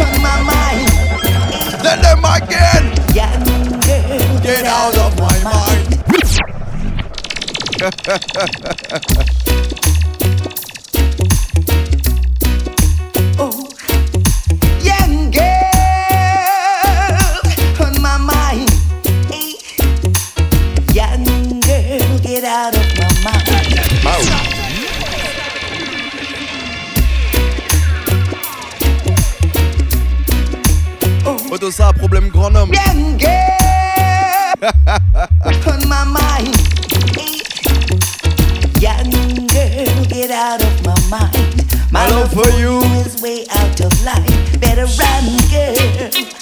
on 0.02 0.22
my 0.22 0.42
mind. 0.50 0.90
Let 1.84 2.02
them 2.02 2.26
again. 2.26 2.86
Young 3.14 3.44
girl, 3.82 4.40
Get 4.42 4.66
out 4.66 4.98
of 4.98 5.16
my 5.20 5.38
mind. 5.44 5.90
on 34.94 35.88
my 35.90 36.04
mind. 36.04 36.56
Young 38.80 39.10
girl, 39.48 40.06
get 40.06 40.30
out 40.30 40.62
of 40.62 40.86
my 40.86 41.10
mind. 41.10 41.66
My 41.92 42.08
love 42.10 42.32
for 42.32 42.50
you. 42.60 42.80
is 43.02 43.22
way 43.22 43.46
out 43.50 43.82
of 43.82 44.04
line. 44.04 44.60
Better 44.60 44.86
run, 44.86 45.38
girl. 45.50 46.33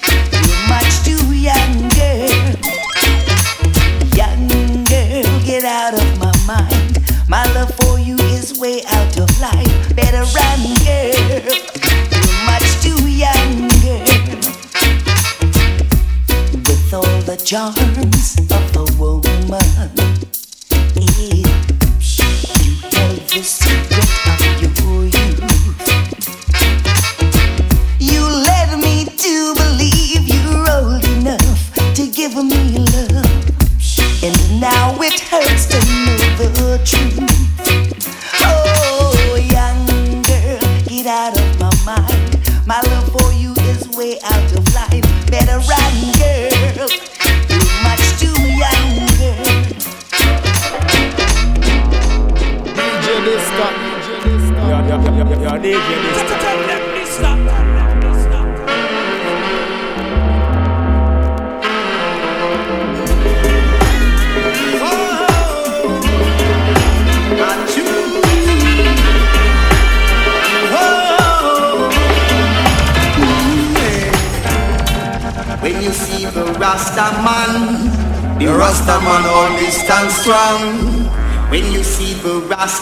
Charms 17.51 18.50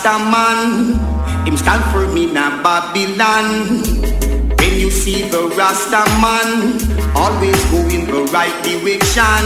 Rasta 0.09 0.25
man, 0.31 0.97
him 1.45 1.55
stand 1.55 1.85
for 1.93 2.07
me 2.11 2.25
na 2.25 2.63
Babylon. 2.63 3.83
When 4.57 4.73
you 4.79 4.89
see 4.89 5.29
the 5.29 5.53
Rasta 5.55 6.01
man, 6.17 6.81
always 7.13 7.63
go 7.69 7.77
in 7.93 8.09
the 8.09 8.25
right 8.33 8.57
direction. 8.65 9.45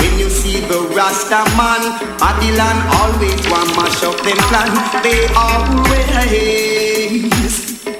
When 0.00 0.18
you 0.18 0.30
see 0.30 0.60
the 0.64 0.80
Rasta 0.96 1.44
man, 1.60 1.92
Babylon 2.16 2.76
always 3.04 3.36
want 3.52 3.68
mash 3.76 4.02
up 4.02 4.16
them 4.24 4.40
plan. 4.48 4.72
They 5.04 5.28
always 5.36 6.08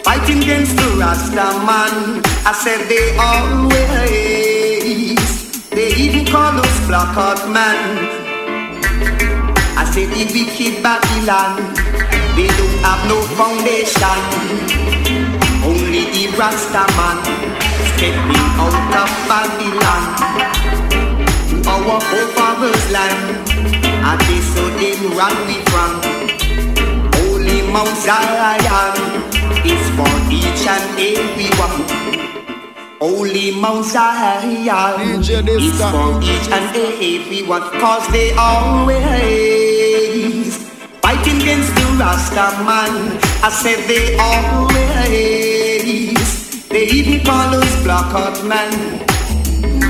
fighting 0.00 0.40
against 0.40 0.76
the 0.76 0.96
Rasta 0.96 1.60
man. 1.68 2.24
I 2.48 2.52
said 2.56 2.88
they 2.88 3.12
always, 3.20 4.40
they 5.68 5.92
even 5.92 6.24
call 6.24 6.56
us 6.56 6.86
black 6.86 7.12
man. 7.52 8.09
I 9.90 9.92
said 9.92 10.10
the 10.14 10.22
wicked 10.30 10.84
Babylon, 10.84 11.74
they 12.38 12.46
don't 12.46 12.78
have 12.86 13.02
no 13.10 13.18
foundation. 13.34 14.22
Only 15.66 16.06
the 16.14 16.30
Rasta 16.38 16.86
man 16.94 17.18
stepping 17.98 18.46
out 18.54 18.70
of 18.70 19.10
Babylon. 19.26 20.02
Our 21.66 21.98
forefathers 22.06 22.86
land, 22.94 23.50
and 23.50 24.20
they 24.30 24.38
so 24.54 24.62
them 24.78 25.10
run 25.18 25.34
we 25.50 25.58
from. 25.74 25.98
Holy 27.18 27.66
Mount 27.72 27.90
Zion 27.98 28.94
is 29.66 29.84
for 29.98 30.14
each 30.30 30.70
and 30.70 30.86
every 31.02 31.50
one. 31.58 31.82
Holy 33.00 33.50
Mount 33.58 33.84
Zion 33.86 35.18
is 35.18 35.82
for 35.82 36.22
each 36.22 36.46
and 36.46 36.76
every 36.78 37.42
one. 37.42 37.62
Cause 37.80 38.06
they 38.12 38.30
always 38.34 39.69
against 41.50 41.74
the 41.74 41.82
Rasta 41.98 42.46
man. 42.64 43.18
I 43.42 43.48
said 43.50 43.88
they 43.88 44.16
always, 44.18 45.08
they 46.68 46.84
even 46.86 47.24
call 47.24 47.54
us 47.54 47.82
black 47.82 48.12
heart 48.12 48.44
man. 48.44 48.70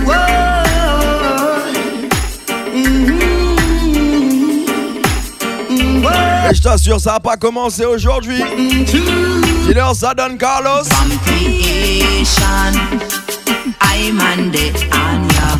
Whoa. 0.06 0.46
Et 6.50 6.54
je 6.54 6.62
t'assure, 6.62 6.98
ça 6.98 7.14
a 7.14 7.20
pas 7.20 7.36
commencé 7.36 7.84
aujourd'hui. 7.84 8.42
Dis-leur 8.56 9.94
ça 9.94 10.14
donne 10.14 10.36
Carlos. 10.36 10.84
From 10.84 11.10
creation, 11.26 12.72
I'm 13.80 14.18
on 14.18 14.50
the 14.50 14.72
Anya. 14.90 15.56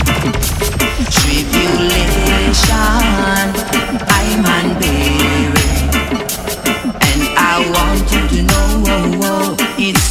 Tribulation, 1.10 2.74
I'm 4.08 4.44
on. 4.46 5.09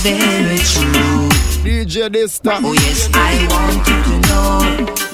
Very 0.03 0.59
true. 0.59 1.29
DJ 1.63 2.09
Dysta. 2.09 2.59
Oh 2.63 2.73
yes, 2.73 3.09
I 3.13 3.35
want 3.51 3.87
you 3.87 3.97
to 4.07 4.15
know, 4.27 4.59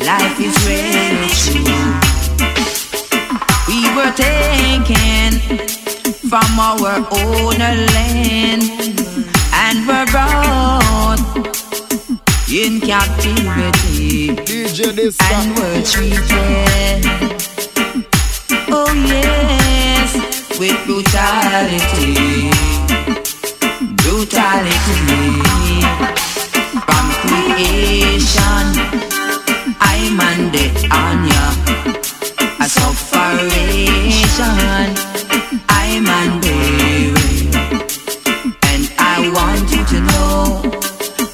life 0.06 0.40
is 0.40 0.56
really 0.70 1.32
true. 1.44 2.16
We 3.68 3.80
were 3.96 4.14
taken 4.14 5.30
from 6.30 6.60
our 6.60 7.02
own 7.12 7.58
land 7.58 8.64
and 9.54 9.88
were 9.88 10.06
brought 10.12 11.20
in 12.50 12.80
captivity 12.80 14.30
and 14.30 15.48
were 15.58 15.82
treated. 15.82 17.02
Oh 18.70 18.94
yes, 19.08 20.14
with 20.60 20.78
brutality, 20.86 22.50
from 26.86 27.06
creation, 27.22 28.66
I'm 29.80 30.20
on 30.92 31.28
ya. 31.30 31.46
A 32.60 32.68
I'm. 35.70 37.14
And 38.72 38.84
I 38.98 39.30
want 39.38 39.70
you 39.70 39.84
to 39.94 40.00
know 40.10 40.62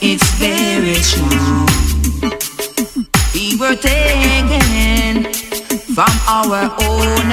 it's 0.02 0.30
very 0.36 1.00
true. 1.12 1.66
We 3.34 3.56
were 3.58 3.76
taken 3.76 5.32
from 5.96 6.14
our 6.28 6.72
own 6.84 7.32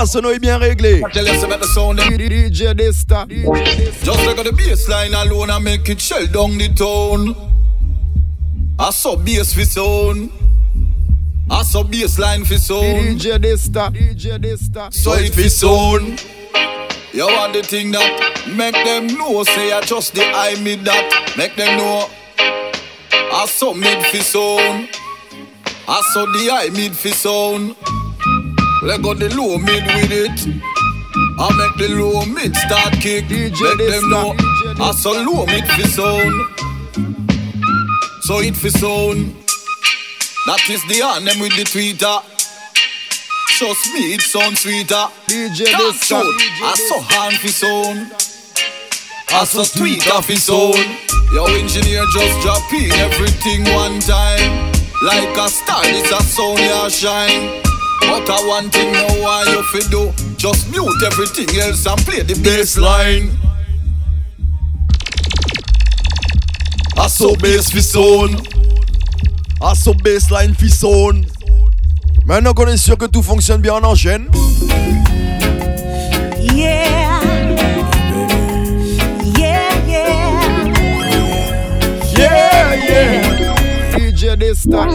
On 0.00 0.04
va 0.04 0.06
voir 0.06 0.06
si 0.06 0.12
ta 0.12 0.20
sono 0.20 0.30
est 0.30 0.38
bien 0.38 0.56
réglée. 0.56 1.02
Tell 1.12 1.26
you 1.26 1.44
about 1.44 1.60
the 1.60 1.66
sound. 1.66 1.98
DJ 2.00 2.74
Dysta. 2.74 3.26
Just 3.28 4.24
look 4.24 4.38
at 4.38 4.44
the 4.44 4.52
bassline 4.52 5.12
alone 5.14 5.50
and 5.50 5.62
make 5.62 5.88
it 5.90 6.00
shell 6.00 6.26
down 6.26 6.56
the 6.56 6.68
tone. 6.74 7.34
I 8.78 8.90
saw 8.92 9.16
bass 9.16 9.52
for 9.52 9.64
sound. 9.64 10.30
I 11.50 11.62
saw 11.64 11.82
bassline 11.84 12.46
for 12.46 12.56
sound. 12.56 13.20
DJ 13.20 13.38
Dysta. 13.38 13.90
DJ 13.92 14.38
Dysta. 14.38 14.90
So 14.90 15.12
it 15.14 15.34
for 15.34 15.48
sound. 15.50 16.24
You 17.12 17.26
want 17.26 17.52
the 17.52 17.62
thing 17.62 17.90
that 17.92 18.46
make 18.56 18.74
them 18.74 19.08
know, 19.18 19.42
say 19.44 19.72
I 19.72 19.82
just 19.82 20.14
the 20.14 20.22
eye 20.22 20.56
mid 20.62 20.84
that 20.86 21.34
make 21.36 21.56
them 21.56 21.76
know. 21.76 22.08
I 22.38 23.46
saw 23.46 23.74
mid 23.74 24.02
fi 24.06 24.20
sound. 24.20 24.88
I 25.86 26.00
saw 26.14 26.24
the 26.24 26.48
high 26.50 26.70
mid 26.70 26.96
fi 26.96 27.10
sound. 27.10 27.76
Let 28.82 29.02
go 29.02 29.12
the 29.12 29.28
low 29.36 29.58
mid 29.58 29.84
with 29.84 30.10
it. 30.10 30.40
I 31.38 31.48
make 31.52 31.76
the 31.76 31.94
low 31.94 32.24
mid 32.24 32.56
start 32.56 32.94
kick. 32.94 33.26
DJ 33.26 33.76
make 33.76 33.90
them 33.92 34.08
know. 34.08 34.34
I 34.80 34.92
saw 34.92 35.12
low 35.20 35.44
mid 35.44 35.68
fi 35.68 35.82
sound. 35.84 36.32
So 38.22 38.40
it 38.40 38.56
fi 38.56 38.70
sound. 38.70 39.36
That 40.46 40.64
is 40.70 40.80
the 40.88 41.04
hand 41.04 41.26
them 41.26 41.40
with 41.40 41.52
the 41.56 41.64
tweeter. 41.68 42.24
Trust 43.58 43.92
me, 43.92 44.14
it 44.14 44.22
sounds 44.22 44.60
sweeter. 44.60 45.12
DJ 45.28 45.76
this 45.76 46.00
show. 46.00 46.24
I 46.24 46.74
saw 46.88 47.00
hand 47.00 47.36
fi 47.36 47.48
sound. 47.48 48.12
I 49.28 49.44
saw 49.44 49.64
tweeter 49.76 50.24
fi 50.24 50.36
sound. 50.36 50.80
Your 51.32 51.50
engineer 51.50 52.06
just 52.16 52.40
drop 52.40 52.72
in 52.72 52.90
everything 52.92 53.62
one 53.76 54.00
time. 54.00 54.72
Like 55.04 55.36
a 55.36 55.48
star, 55.50 55.84
it's 55.84 56.10
a 56.10 56.22
sound 56.24 56.58
ya 56.60 56.88
shine. 56.88 57.69
But 58.10 58.28
I 58.28 58.44
one 58.44 58.70
thing 58.70 58.90
now 58.92 59.06
why 59.22 59.44
you 59.46 59.62
fi 59.70 59.88
do. 59.88 60.12
Just 60.36 60.68
mute 60.72 61.00
everything 61.06 61.48
else 61.60 61.86
and 61.86 62.00
play 62.00 62.22
the 62.22 62.34
bass 62.42 62.76
line. 62.76 63.30
I 66.98 67.06
saw 67.06 67.36
bass 67.36 67.70
fi 67.70 67.80
sound. 67.80 68.48
I 69.62 69.74
saw 69.74 69.92
bassline 69.92 70.56
fi 70.56 70.68
sound. 70.68 71.26
Maintenant 72.26 72.52
qu'on 72.52 72.66
est 72.66 72.76
sûr 72.76 72.98
que 72.98 73.06
tout 73.06 73.22
fonctionne 73.22 73.60
bien, 73.60 73.74
on 73.74 73.84
enchaîne. 73.84 74.28
Yeah. 76.40 77.20
Yeah, 79.38 79.86
yeah. 79.86 80.64
Yeah, 82.18 82.74
yeah. 82.74 83.96
DJ 83.96 84.36
Dista. 84.36 84.88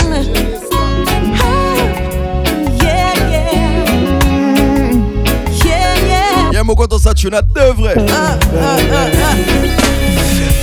Mon 6.66 6.74
content 6.76 6.98
ça 6.98 7.14
tu 7.14 7.30
n'as 7.30 7.44
deux 7.44 7.74
vrais. 7.78 7.96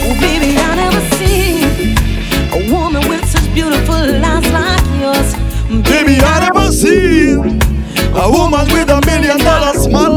Oh, 0.05 0.15
baby, 0.21 0.57
I 0.59 0.75
never 0.75 1.01
seen 1.17 1.97
a 2.53 2.73
woman 2.73 3.09
with 3.09 3.25
such 3.31 3.47
beautiful 3.55 3.95
eyes 3.95 4.51
like 4.53 4.85
yours. 5.01 5.35
Baby, 5.89 6.21
I 6.21 6.41
never 6.41 6.73
seen 6.73 7.61
a 8.15 8.29
woman 8.29 8.67
with 8.73 8.91
a 8.91 9.01
million 9.07 9.39
dollar 9.39 9.75
smile 9.79 10.12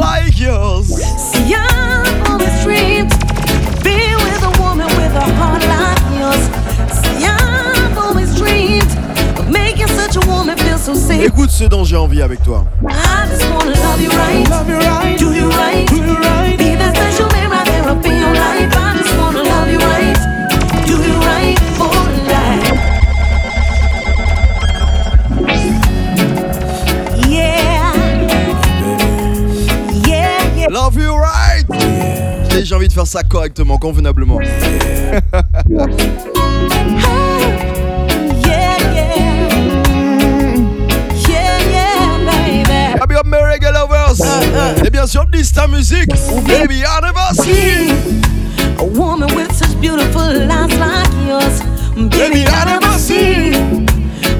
right 21.25 21.59
for 21.77 21.97
life. 22.27 22.71
Yeah. 27.27 27.93
Yeah, 30.05 30.55
yeah. 30.55 30.69
Love 30.69 30.97
you 30.97 31.15
right. 31.15 31.65
Et 32.55 32.63
j'ai 32.63 32.75
envie 32.75 32.87
de 32.87 32.93
faire 32.93 33.07
ça 33.07 33.23
correctement, 33.23 33.79
convenablement. 33.79 34.39
Et 44.85 44.89
bien 44.89 45.07
sûr, 45.07 45.25
Dista 45.27 45.67
Music. 45.67 46.07
Baby, 46.47 46.83
I 46.83 47.01
never 47.01 47.33
seen. 47.33 48.21
A 48.79 48.83
woman 48.83 49.33
with 49.35 49.53
such 49.53 49.79
beautiful 49.79 50.21
eyes 50.21 50.77
like 50.77 51.27
yours. 51.27 51.61
Baby, 52.09 52.45
seen 52.97 53.87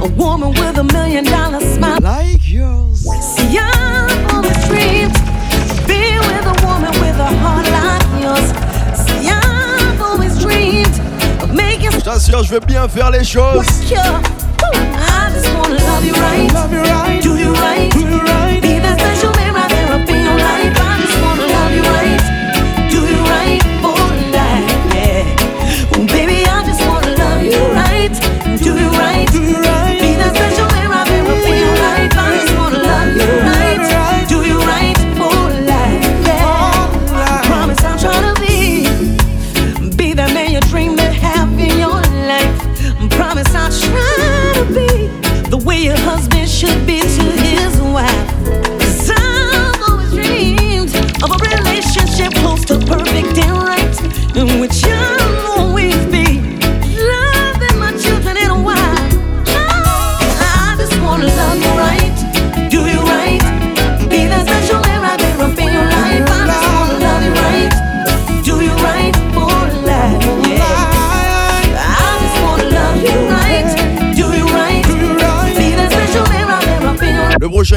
a 0.01 0.07
woman 0.17 0.49
with 0.51 0.77
a 0.77 0.83
million 0.83 1.23
dollar 1.23 1.59
smile 1.59 1.99
like 2.01 2.47
yours. 2.47 3.05
See, 3.21 3.59
I've 3.59 4.33
always 4.33 4.57
dreamed 4.67 5.15
of 5.15 5.87
being 5.87 6.19
with 6.19 6.45
a 6.45 6.55
woman 6.65 6.91
with 7.01 7.17
a 7.19 7.29
heart 7.41 7.67
like 7.77 8.07
yours. 8.23 8.47
See, 9.03 9.29
I've 9.29 10.01
always 10.01 10.39
dreamed 10.39 10.97
of 11.43 11.53
making 11.53 11.91
Je 11.91 11.99
t'assure, 11.99 12.43
je 12.43 12.51
vais 12.51 12.59
bien 12.59 12.87
faire 12.87 13.11
les 13.11 13.23
choses. 13.23 13.65
I 13.91 15.31
just 15.33 15.53
wanna 15.53 15.75
love 15.75 16.05
you 16.05 16.13
right. 16.13 16.51
Love 16.53 16.71
you 16.73 16.81
right. 16.81 17.21
Do 17.21 17.37
you 17.37 17.53
right? 17.53 17.91
Do 17.91 17.99
you 17.99 18.19
right? 18.19 18.61
Be 18.61 18.79
that 18.79 18.99
special 18.99 19.34
man 20.07 20.37
right 20.37 20.73
there 20.75 20.84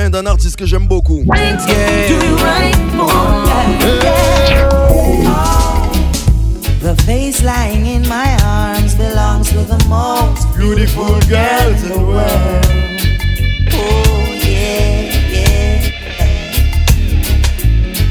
Est 0.08 0.10
d'un 0.10 0.24
artiste 0.24 0.56
que 0.56 0.64
j'aime 0.64 0.86
beaucoup. 0.86 1.22
right. 1.26 1.58
Do 2.08 2.14
you 2.14 2.36
right 2.36 2.74
for 2.96 3.12
life? 3.44 3.78
The 6.80 6.94
face 7.02 7.42
lying 7.42 7.84
in 7.84 8.08
my 8.08 8.34
arms 8.42 8.94
belongs 8.94 9.50
to 9.50 9.58
the 9.64 9.78
most 9.86 10.46
beautiful 10.56 11.20
girl 11.28 11.74
in 11.74 11.88
the 11.92 11.98
world. 11.98 12.64
Oh, 13.74 14.32
yeah, 14.48 15.12
yeah. 15.34 15.92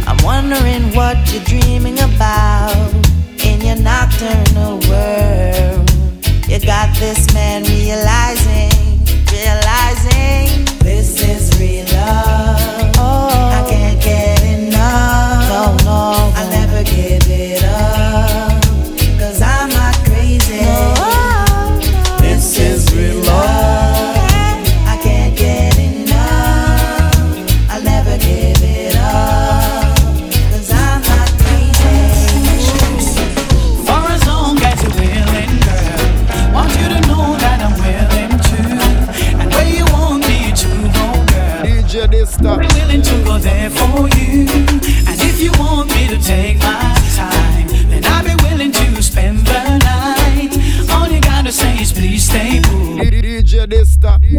I'm 0.06 0.20
wondering 0.24 0.94
what 0.94 1.18
you're 1.34 1.44
dreaming 1.46 2.00
about 2.00 2.94
in 3.44 3.60
your 3.62 3.78
nocturnal 3.78 4.80
world. 4.88 5.90
You 6.48 6.60
got 6.60 6.96
this 7.00 7.34
man 7.34 7.64
realizing, 7.64 8.70
realizing 9.32 10.27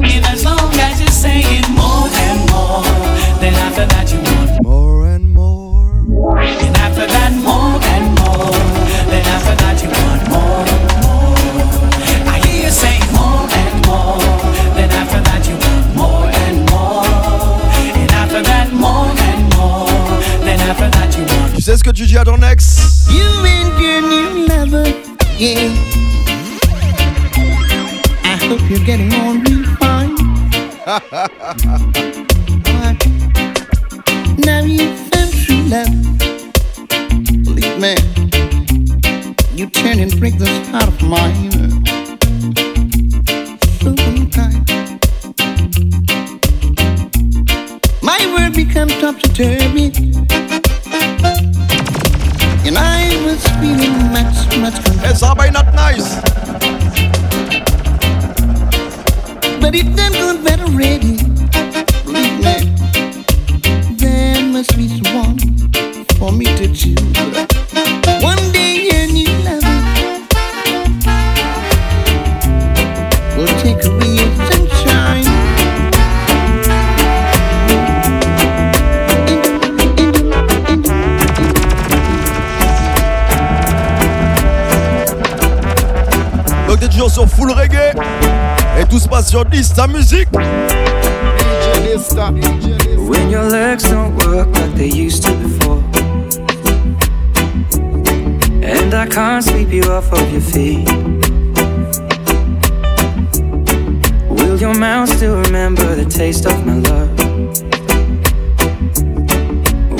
And 0.02 0.24
as 0.26 0.44
long 0.44 0.72
as 0.74 1.00
you're 1.00 1.08
saying 1.10 1.64
more 1.74 2.08
and 2.26 2.40
more, 2.50 2.82
then 3.40 3.54
after 3.66 3.86
that 3.86 4.12
you 4.12 4.20
want 4.20 4.62
more 4.62 5.06
and 5.06 5.32
more. 5.34 6.38
And 6.38 6.76
after 6.76 7.06
that 7.06 7.32
more 7.48 7.78
and 7.94 8.06
more, 8.18 8.52
then 9.10 9.24
after 9.36 9.54
that 9.62 9.76
you 9.82 9.88
want 9.88 10.22
more 10.34 10.64
and 10.74 10.86
more. 11.04 11.34
I 12.32 12.38
hear 12.46 12.64
you 12.64 12.70
say 12.70 12.98
more 13.12 13.46
and 13.62 13.76
more, 13.86 14.18
then 14.76 14.90
after 14.90 15.20
that 15.28 15.42
you 15.48 15.56
want 15.64 15.86
more 15.96 16.26
and 16.44 16.58
more. 16.70 17.04
And 18.00 18.10
after 18.12 18.42
that 18.42 18.72
more 18.72 19.10
and 19.30 19.42
more, 19.56 19.88
then 20.44 20.60
after 20.70 20.88
that 20.90 21.16
you 21.16 21.24
want. 21.24 21.54
Tu 21.56 21.62
sais 21.62 21.76
ce 21.76 21.82
que 21.82 21.90
tu 21.90 22.06
dis 22.06 22.16
à 22.16 22.24
ton 22.24 22.40
ex 22.42 23.08
You 23.10 23.24
and 23.44 23.80
your 23.80 24.00
new 24.02 24.46
lover, 24.46 24.88
yeah. 25.38 25.70
I 28.24 28.36
hope 28.46 28.60
you're 28.70 28.84
getting 28.84 29.12
on 29.14 29.40
real 29.40 29.44
fine. 29.44 29.47
Now 30.88 31.04
you 34.64 34.88
found 35.10 35.30
true 35.34 35.62
love. 35.68 35.92
Believe 37.44 37.78
me, 37.78 37.94
you 39.54 39.68
turn 39.68 40.00
and 40.00 40.18
break 40.18 40.38
this 40.38 40.68
heart 40.68 40.88
of 40.88 41.02
mine. 41.02 41.50
My 48.00 48.18
world 48.34 48.54
becomes 48.54 48.94
topsy-turvy. 48.98 49.84
And 49.84 49.87
Et 89.28 89.44
tout 89.44 89.44
se 89.44 89.44
passe 89.44 89.44
sur 89.44 89.44
Dysta 89.44 89.86
musique. 89.86 90.28
DJ 90.32 91.80
Dysta. 91.82 92.32
When 92.96 93.30
your 93.30 93.44
legs 93.44 93.84
don't 93.84 94.16
work 94.24 94.48
like 94.56 94.74
they 94.74 94.88
used 94.88 95.22
to 95.24 95.32
before. 95.34 95.82
And 98.62 98.94
I 98.94 99.06
can't 99.06 99.44
sweep 99.44 99.72
you 99.72 99.82
off 99.90 100.12
of 100.12 100.32
your 100.32 100.40
feet. 100.40 100.88
Will 104.30 104.58
your 104.58 104.74
mouth 104.74 105.08
still 105.08 105.36
remember 105.42 105.94
the 105.94 106.04
taste 106.04 106.46
of 106.46 106.66
my 106.66 106.74
love? 106.74 107.10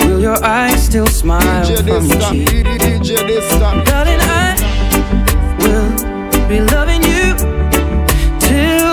Will 0.04 0.20
your 0.20 0.42
eyes 0.44 0.84
still 0.84 1.06
smile 1.06 1.64
DJ 1.64 1.76
from 1.78 1.88
your 1.88 2.00
Dysta. 2.00 2.30
cheek? 2.30 2.48
Darling, 3.84 4.20
I 4.20 4.54
will 5.60 5.90
be 6.48 6.60
loving 6.60 7.02
you 7.02 7.34
till 8.40 8.87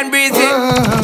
Caribbean 0.00 0.10
breezy. 0.10 0.48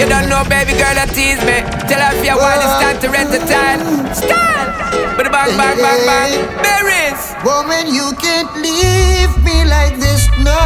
You 0.01 0.09
don't 0.09 0.28
know, 0.28 0.44
baby 0.49 0.72
girl, 0.72 0.94
that 0.97 1.12
tease 1.12 1.40
me. 1.44 1.61
Tell 1.88 2.01
her 2.01 2.16
if 2.16 2.24
you 2.24 2.36
want 2.36 2.61
to 2.64 2.68
stand 2.80 3.01
to 3.05 3.09
rent 3.12 3.30
the 3.30 3.40
time. 3.44 3.80
Stand! 4.14 4.72
A 5.20 5.30
bang, 5.30 5.57
bang, 5.57 5.76
bang, 5.76 6.03
bang. 6.07 6.32
Berries! 6.62 7.20
Woman, 7.44 7.92
you 7.92 8.12
can't 8.16 8.49
leave 8.57 9.32
me 9.44 9.64
like 9.68 9.97
this, 10.01 10.28
no. 10.40 10.57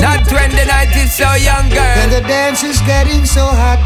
Not 0.00 0.28
when 0.28 0.50
the 0.50 0.66
night 0.66 0.92
is 0.96 1.14
so 1.14 1.32
young, 1.34 1.68
girl. 1.70 1.96
When 1.96 2.10
the 2.10 2.20
dance 2.26 2.64
is 2.64 2.80
getting 2.82 3.24
so 3.24 3.44
hot. 3.46 3.80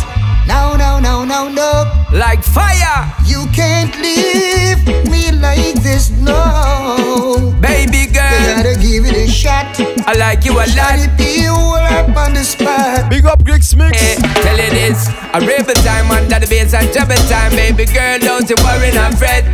No, 0.48 0.76
no, 0.76 0.98
no, 0.98 1.24
no, 1.24 1.48
no. 1.48 1.95
Like 2.12 2.42
fire. 2.42 3.12
You 3.24 3.46
can't 3.52 3.94
leave 4.00 4.86
me 5.10 5.32
like 5.32 5.82
this, 5.82 6.10
no. 6.10 7.52
Baby 7.60 8.06
girl. 8.12 8.30
You 8.30 8.62
gotta 8.62 8.76
give 8.80 9.04
it 9.06 9.16
a 9.16 9.26
shot. 9.28 9.78
I 10.06 10.14
like 10.14 10.44
you 10.44 10.52
a 10.52 10.66
lot. 10.78 11.18
be 11.18 11.46
all 11.46 11.74
up 11.74 12.16
on 12.16 12.34
the 12.34 12.44
spot. 12.44 13.10
Big 13.10 13.26
up 13.26 13.44
Greg 13.44 13.62
Smith. 13.62 13.92
Eh, 13.92 13.98
hey, 13.98 14.42
tell 14.42 14.56
you 14.56 14.70
this, 14.70 15.08
a 15.34 15.40
rebel 15.40 15.74
time 15.82 16.10
under 16.10 16.38
the 16.38 16.46
bass 16.46 16.74
and 16.74 16.92
trouble 16.92 17.16
time, 17.28 17.50
baby 17.52 17.86
girl, 17.86 18.18
don't 18.20 18.48
you 18.48 18.56
worry 18.62 18.90
and 18.90 19.18
fret. 19.18 19.44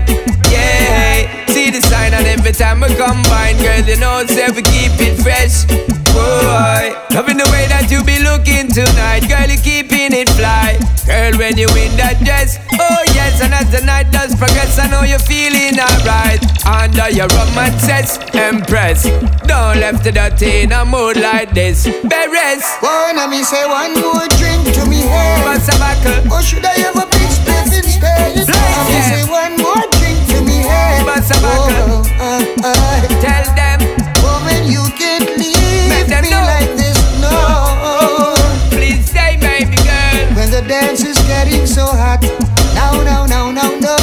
Yeah, 0.51 1.47
see 1.63 1.71
the 1.71 1.81
sign 1.87 2.13
and 2.15 2.27
every 2.27 2.53
time 2.53 2.81
we 2.81 2.89
combine, 2.95 3.57
girl, 3.63 3.83
you 3.87 3.99
know, 3.99 4.25
say 4.27 4.49
we 4.51 4.63
keep 4.63 4.95
it 4.99 5.15
fresh. 5.23 5.65
Boy, 6.11 6.93
loving 7.15 7.39
the 7.39 7.49
way 7.55 7.65
that 7.71 7.89
you 7.89 8.03
be 8.05 8.19
looking 8.21 8.69
tonight, 8.69 9.25
girl, 9.31 9.47
you 9.47 9.61
keeping 9.63 10.13
it 10.13 10.29
fly. 10.35 10.77
Girl, 11.07 11.33
when 11.39 11.57
you 11.57 11.71
in 11.79 11.93
that 11.97 12.19
dress, 12.21 12.59
oh 12.79 13.03
yes, 13.15 13.41
and 13.41 13.55
as 13.55 13.71
the 13.71 13.81
night 13.87 14.11
does 14.11 14.35
progress, 14.35 14.79
I 14.79 14.91
know 14.91 15.03
you're 15.07 15.23
feeling 15.23 15.79
alright. 15.79 16.43
Under 16.67 17.09
your 17.11 17.31
romances, 17.33 18.19
impress. 18.35 19.07
Don't 19.47 19.79
left 19.79 20.05
the 20.05 20.13
dirty 20.13 20.67
in 20.67 20.73
a 20.73 20.85
mood 20.85 21.17
like 21.17 21.55
this. 21.55 21.87
Berries. 21.87 22.65
Wanna 22.83 23.29
me 23.29 23.43
say 23.43 23.65
one 23.67 23.95
more 24.03 24.27
drink 24.37 24.67
to 24.77 24.83
me 24.91 25.01
head. 25.07 25.47
What's 25.47 25.71
a 25.71 25.77
buckle? 25.79 26.27
Or 26.33 26.39
oh, 26.39 26.43
should 26.43 26.65
I 26.65 26.75
ever 26.91 27.07
be 27.07 27.23
spending 27.31 27.87
space? 27.87 28.51
Wanna 28.51 28.83
me 28.91 29.01
say 29.11 29.25
one 29.31 29.62
and 31.23 31.35
sabbatical. 31.35 32.03
Oh, 32.03 32.19
I, 32.19 32.43
I, 32.63 32.63
uh, 32.63 32.67
uh, 32.67 33.07
uh. 33.07 33.21
Tell 33.21 33.45
them, 33.55 33.79
oh, 34.23 34.43
woman, 34.43 34.71
you 34.71 34.83
can't 34.99 35.29
leave 35.39 36.09
me 36.23 36.31
know. 36.31 36.43
like 36.43 36.73
this, 36.77 36.99
no. 37.21 38.35
Please 38.71 39.07
stay, 39.07 39.37
baby 39.39 39.77
girl. 39.77 40.35
When 40.35 40.51
the 40.51 40.63
dance 40.67 41.05
is 41.05 41.19
getting 41.29 41.67
so 41.67 41.87
hot, 41.87 42.23
now, 42.75 43.03
now, 43.03 43.27
now, 43.27 43.51
now, 43.51 43.71
no. 43.79 43.97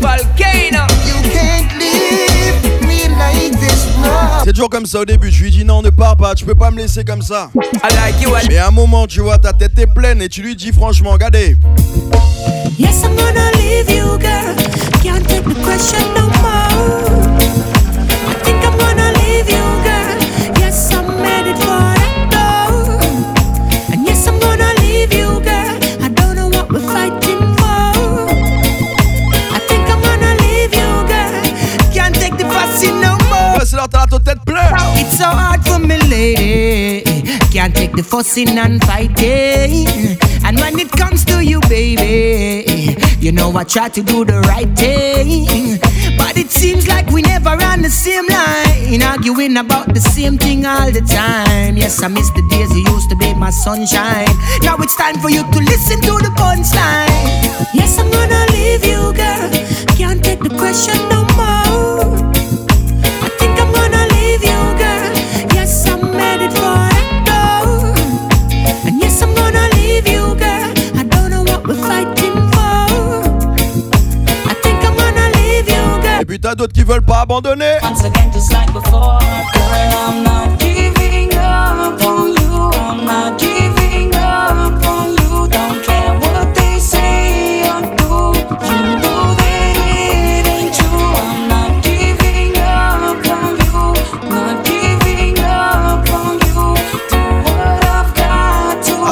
Volcano. 0.00 0.86
You 1.04 1.18
can't 1.30 1.70
leave 1.76 2.56
me 2.86 3.08
like 3.08 3.58
this, 3.60 3.86
no. 4.00 4.44
C'est 4.44 4.52
toujours 4.52 4.70
comme 4.70 4.86
ça 4.86 5.00
au 5.00 5.04
début, 5.04 5.30
je 5.30 5.42
lui 5.44 5.50
dis 5.50 5.64
non, 5.64 5.82
ne 5.82 5.90
pars 5.90 6.16
pas, 6.16 6.34
tu 6.34 6.44
peux 6.44 6.54
pas 6.54 6.70
me 6.70 6.78
laisser 6.78 7.04
comme 7.04 7.22
ça. 7.22 7.50
I 7.54 7.94
like 7.94 8.20
you, 8.22 8.34
I... 8.34 8.46
Mais 8.48 8.58
à 8.58 8.68
un 8.68 8.70
moment, 8.70 9.06
tu 9.06 9.20
vois, 9.20 9.38
ta 9.38 9.52
tête 9.52 9.78
est 9.78 9.86
pleine 9.86 10.22
et 10.22 10.28
tu 10.28 10.42
lui 10.42 10.56
dis 10.56 10.72
franchement, 10.72 11.10
regardez. 11.10 11.56
Yes, 12.78 13.02
I'm 13.04 13.14
gonna 13.14 13.50
leave 13.56 13.90
you, 13.90 14.18
girl. 14.18 14.71
can't 15.02 15.28
take 15.28 15.44
the 15.44 15.54
no 16.14 16.26
more. 16.42 17.42
I 18.30 18.34
think 18.44 18.64
I'm 18.64 18.78
gonna 18.78 19.10
leave 19.20 19.48
you, 19.50 19.64
girl. 19.86 20.16
Yes, 20.62 20.92
I'm 20.94 21.08
headed 21.26 21.58
for 21.58 21.90
door. 22.30 23.00
And 23.92 24.06
yes, 24.06 24.26
I'm 24.28 24.38
gonna 24.38 24.72
leave 24.80 25.12
you, 25.12 25.40
girl. 25.40 25.74
I 26.06 26.08
don't 26.08 26.36
know 26.36 26.48
what 26.48 26.70
we're 26.70 26.86
fighting 26.94 27.42
for. 27.58 27.82
I 29.56 29.58
think 29.68 29.84
I'm 29.90 30.00
gonna 30.08 30.34
leave 30.44 30.72
you, 30.72 30.90
girl. 31.10 31.42
Can't 31.92 32.14
take 32.14 32.36
the 32.38 32.44
fussing 32.44 33.00
no 33.00 33.18
more. 33.28 33.58
It's 33.60 35.18
so 35.18 35.26
hard 35.26 35.64
for 35.66 35.80
me, 35.80 35.98
lady. 36.08 37.02
Can't 37.50 37.74
take 37.74 37.92
the 37.96 38.04
fussing 38.04 38.56
and 38.56 38.80
fighting. 38.84 39.88
And 40.44 40.58
when 40.60 40.78
it 40.78 40.92
comes 40.92 41.24
to 41.24 41.44
you, 41.44 41.60
baby. 41.62 43.01
You 43.22 43.30
know, 43.30 43.56
I 43.56 43.62
try 43.62 43.88
to 43.88 44.02
do 44.02 44.24
the 44.24 44.40
right 44.40 44.68
thing, 44.76 45.78
but 46.18 46.36
it 46.36 46.50
seems 46.50 46.88
like 46.88 47.06
we 47.10 47.22
never 47.22 47.50
on 47.50 47.80
the 47.80 47.88
same 47.88 48.26
line, 48.26 49.00
arguing 49.00 49.56
about 49.58 49.94
the 49.94 50.00
same 50.00 50.38
thing 50.38 50.66
all 50.66 50.90
the 50.90 51.02
time. 51.02 51.76
Yes, 51.76 52.02
I 52.02 52.08
miss 52.08 52.30
the 52.30 52.42
days 52.50 52.74
you 52.74 52.82
used 52.92 53.10
to 53.10 53.16
be 53.16 53.32
my 53.34 53.50
sunshine. 53.50 54.26
Now 54.62 54.74
it's 54.80 54.96
time 54.96 55.20
for 55.20 55.30
you 55.30 55.42
to 55.48 55.58
listen 55.60 56.00
to 56.00 56.18
the 56.18 56.34
punchline. 56.34 57.70
Yes, 57.72 57.96
I'm 57.96 58.10
gonna 58.10 58.44
leave 58.50 58.84
you, 58.84 59.14
girl. 59.14 59.96
Can't 59.96 60.24
take 60.24 60.40
the 60.40 60.50
pressure 60.58 60.98
no 61.08 61.22
more. 61.36 61.91
t'as 76.42 76.54
d'autres 76.56 76.72
qui 76.72 76.82
veulent 76.82 77.04
pas 77.04 77.20
abandonner. 77.20 77.76
Ah, 77.82 77.92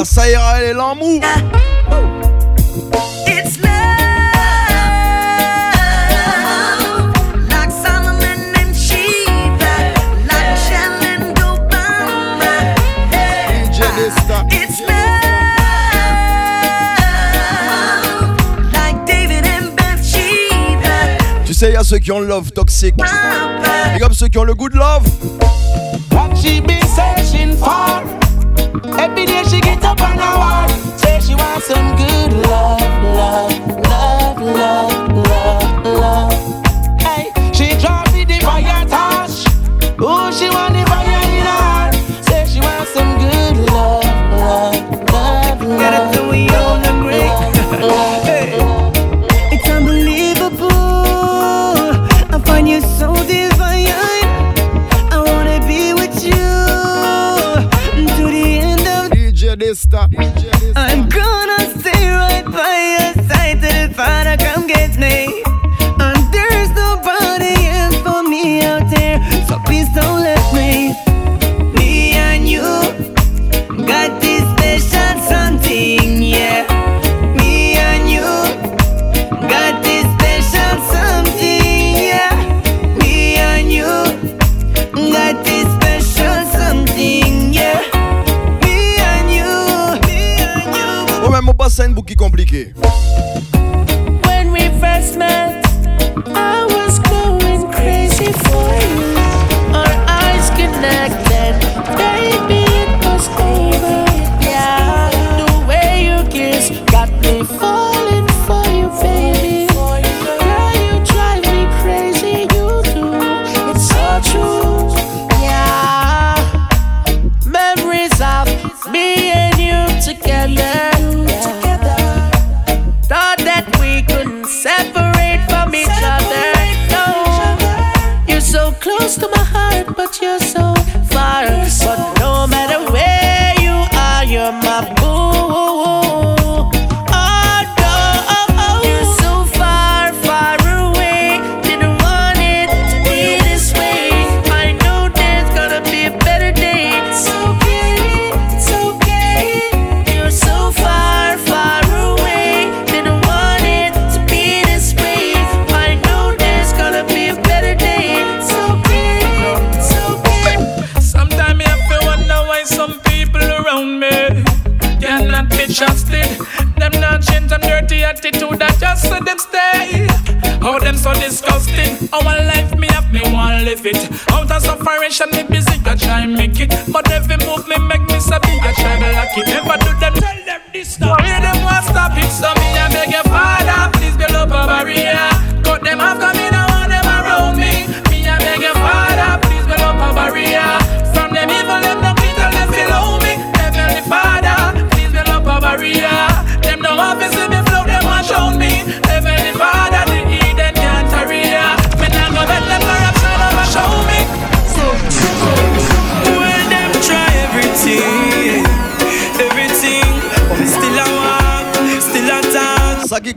ça 0.03 0.29
ira, 0.29 0.59
elle 0.59 0.69
est 0.69 0.73
l'amour. 0.73 1.21
Oh. 1.91 2.40
à 21.81 21.83
ceux 21.83 21.97
qui 21.97 22.11
ont 22.11 22.19
le 22.19 22.27
love 22.27 22.51
toxique. 22.51 22.93
Big 22.95 24.03
up 24.03 24.13
ceux 24.13 24.27
qui 24.27 24.37
ont 24.37 24.43
le 24.43 24.53
good 24.53 24.75
love. 24.75 25.03
What 26.11 26.35
she 26.35 26.61
been 26.61 26.79
searching 26.85 27.57
for? 27.57 28.03
Every 28.99 29.25
day 29.25 29.41
she 29.49 29.59
gets 29.61 29.83
up 29.83 29.99
on 29.99 30.15
her 30.15 30.37
wall. 30.37 30.69
Say 30.97 31.19
she 31.19 31.33
wants 31.33 31.65
some 31.65 31.95
good 31.95 32.33
love, 32.47 32.81
love, 33.15 33.67
love, 33.89 34.41
love, 34.41 35.11
love, 35.27 35.85
love. 35.85 36.50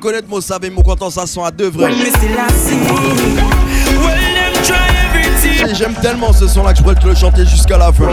Connaît 0.04 0.20
mon 0.28 0.40
savez, 0.40 0.68
mon 0.68 0.82
content 0.82 1.08
ça 1.08 1.26
sont 1.26 1.42
à 1.42 1.50
deux 1.50 1.70
vrais. 1.70 1.90
J'aime 5.72 5.94
tellement 5.94 6.32
ce 6.32 6.46
son 6.46 6.62
là 6.62 6.72
que 6.72 6.78
je 6.78 6.82
pourrais 6.82 6.94
te 6.94 7.06
le 7.06 7.14
chanter 7.14 7.46
jusqu'à 7.46 7.78
la 7.78 7.90
fin. 7.90 8.12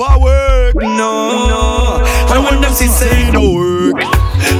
Never 0.00 0.18
work. 0.18 0.74
No. 0.76 2.02
And 2.30 2.44
when 2.44 2.62
them 2.62 2.72
see 2.72 2.86
say 2.86 3.30
no 3.32 3.52
work, 3.52 4.00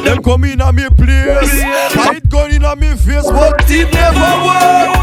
them 0.05 0.23
come 0.23 0.45
in 0.45 0.61
on 0.61 0.75
me 0.75 0.87
place. 0.91 1.63
Fight 1.95 2.29
gun 2.29 2.51
in 2.51 2.63
on 2.63 2.79
me 2.79 2.95
face, 2.95 3.25
but 3.25 3.65
it 3.71 3.91
never 3.91 4.33
work. 4.45 4.99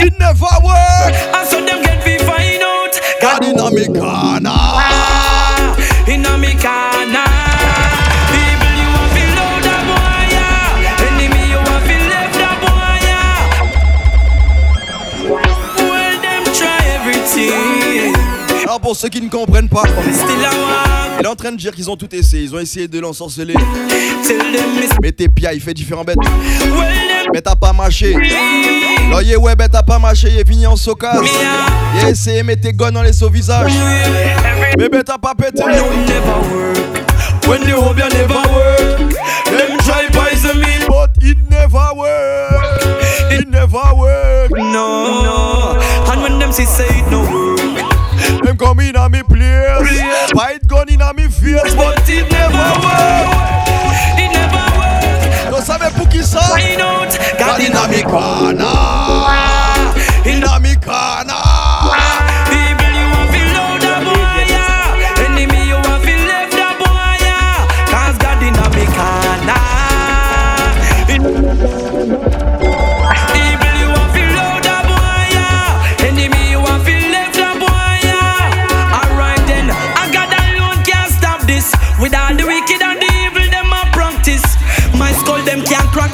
It 0.00 0.18
never 0.18 0.48
work. 0.64 1.12
And 1.36 1.46
so 1.46 1.60
them 1.60 1.82
get 1.82 2.06
me 2.06 2.16
find 2.24 2.62
out. 2.62 2.98
God 3.20 3.44
in 3.44 3.60
on 3.60 3.74
me 3.74 3.84
corner. 3.84 4.56
In 6.10 6.24
a 6.24 6.38
me 6.38 6.52
corner. 6.54 7.19
Pour 18.90 18.96
ceux 18.96 19.08
qui 19.08 19.20
ne 19.20 19.28
comprennent 19.28 19.68
pas, 19.68 19.82
walk. 19.82 19.92
il 21.20 21.24
est 21.24 21.28
en 21.28 21.36
train 21.36 21.52
de 21.52 21.56
dire 21.56 21.70
qu'ils 21.70 21.88
ont 21.88 21.96
tout 21.96 22.12
essayé. 22.12 22.42
Ils 22.42 22.52
ont 22.52 22.58
essayé 22.58 22.88
de 22.88 22.98
l'ensorceler. 22.98 23.54
Mais 25.00 25.12
t'es 25.12 25.28
pia, 25.28 25.54
il 25.54 25.60
fait 25.60 25.74
différents 25.74 26.02
bêtes. 26.02 26.16
Mais 27.32 27.40
t'as 27.40 27.54
pas 27.54 27.72
mâché. 27.72 28.14
Là, 28.14 29.22
yeah, 29.22 29.38
ouais, 29.38 29.54
ben 29.54 29.68
t'as 29.68 29.84
pas 29.84 30.00
mâché, 30.00 30.30
il 30.32 30.40
est 30.40 30.48
fini 30.48 30.66
en 30.66 30.74
socas. 30.74 31.20
Il 31.94 32.04
a 32.04 32.10
essayé 32.10 32.42
mettre 32.42 32.62
tes 32.62 32.72
guns 32.72 32.90
dans 32.90 33.04
les 33.04 33.12
sauts 33.12 33.30
visages. 33.30 33.70
Mais 34.76 34.88
ben 34.88 35.04
t'as 35.04 35.18
pas 35.18 35.36
pété. 35.36 35.62
When 37.46 37.62
the 37.62 37.68
you 37.68 37.94
never 37.94 38.34
work. 38.34 38.98
Them 39.46 39.78
try 39.78 40.08
poison 40.12 40.58
me, 40.58 40.86
But 40.88 41.10
it 41.20 41.38
never 41.48 41.94
work. 41.94 42.82
It 43.30 43.48
never 43.48 43.94
work. 43.94 44.50
No, 44.50 45.22
no. 45.22 45.80
And 46.10 46.22
when 46.22 46.38
them 46.40 46.50
see 46.50 46.64
say 46.64 46.86
it 46.88 47.10
no 47.10 47.20
work, 47.22 47.49
Them 48.50 48.58
come 48.58 48.80
in 48.80 48.96
on 48.96 49.12
me 49.12 49.22
place. 49.22 50.32
Fight 50.32 50.66
gun 50.66 50.88
in 50.88 51.00
on 51.00 51.14
me 51.14 51.28
face, 51.28 51.72
but 51.76 52.02
it 52.08 52.28
never 52.32 52.56
work. 52.82 53.68
it 54.18 54.32
never 54.32 54.64
work. 54.76 55.54
Vous 55.54 55.64
savez 55.64 55.88
pour 55.96 56.08
qui 56.08 56.24
ça? 56.24 56.40
Find 56.40 56.80
out, 56.80 57.16
God 57.38 57.60
in 57.60 57.76
a 57.76 57.86
me 57.86 58.02
corner. 58.02 59.49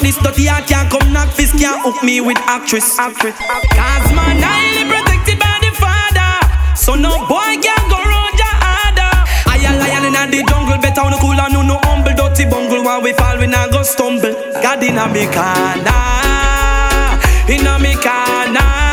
This, 0.07 0.17
dirty 0.23 0.47
heart 0.47 0.67
can't 0.69 0.89
come 0.89 1.13
knock 1.13 1.35
fist, 1.35 1.59
can't 1.59 1.83
hook 1.83 1.99
me 2.05 2.21
with 2.21 2.39
actress. 2.47 2.97
actress. 2.99 3.35
Cause 3.75 4.09
man, 4.15 4.39
highly 4.39 4.87
protected 4.87 5.39
by 5.43 5.59
the 5.59 5.75
father. 5.75 6.31
So 6.79 6.95
no 6.95 7.27
boy 7.27 7.59
can 7.59 7.83
go 7.91 7.99
round 7.99 8.39
your 8.39 8.57
harder. 8.63 9.13
I 9.51 9.59
a 9.67 9.75
lion 9.75 10.07
in 10.07 10.31
the 10.31 10.47
jungle, 10.47 10.79
better 10.79 11.03
on 11.03 11.11
the 11.11 11.19
cool 11.19 11.35
and 11.35 11.53
no 11.53 11.63
no 11.63 11.81
humble, 11.83 12.15
dirty 12.15 12.47
bungle. 12.47 12.85
When 12.87 13.03
we 13.03 13.13
fall, 13.15 13.37
we 13.39 13.47
not 13.47 13.73
go 13.73 13.83
stumble. 13.83 14.35
God 14.63 14.83
in 14.87 14.97
a 14.97 15.11
me 15.11 15.27
corner, 15.27 15.99
in 17.51 17.67
a 17.67 17.75
me 17.83 17.95
corner. 17.99 18.86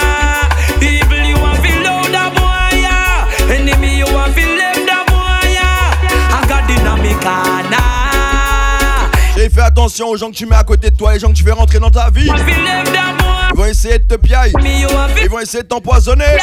Attention 9.74 10.10
aux 10.10 10.18
gens 10.18 10.30
que 10.30 10.36
tu 10.36 10.46
mets 10.46 10.56
à 10.56 10.64
côté 10.64 10.92
de 10.92 10.96
toi, 10.96 11.14
les 11.14 11.20
gens 11.20 11.30
que 11.30 11.34
tu 11.34 11.44
fais 11.44 11.52
rentrer 11.52 11.80
dans 11.80 11.90
ta 11.90 12.12
vie. 12.12 12.30
Ils 12.30 13.58
vont 13.58 13.66
essayer 13.66 13.98
de 13.98 14.04
te 14.04 14.16
piailler. 14.16 14.54
Ils 14.62 15.30
vont 15.30 15.40
essayer 15.40 15.64
de 15.64 15.68
t'empoisonner. 15.68 16.38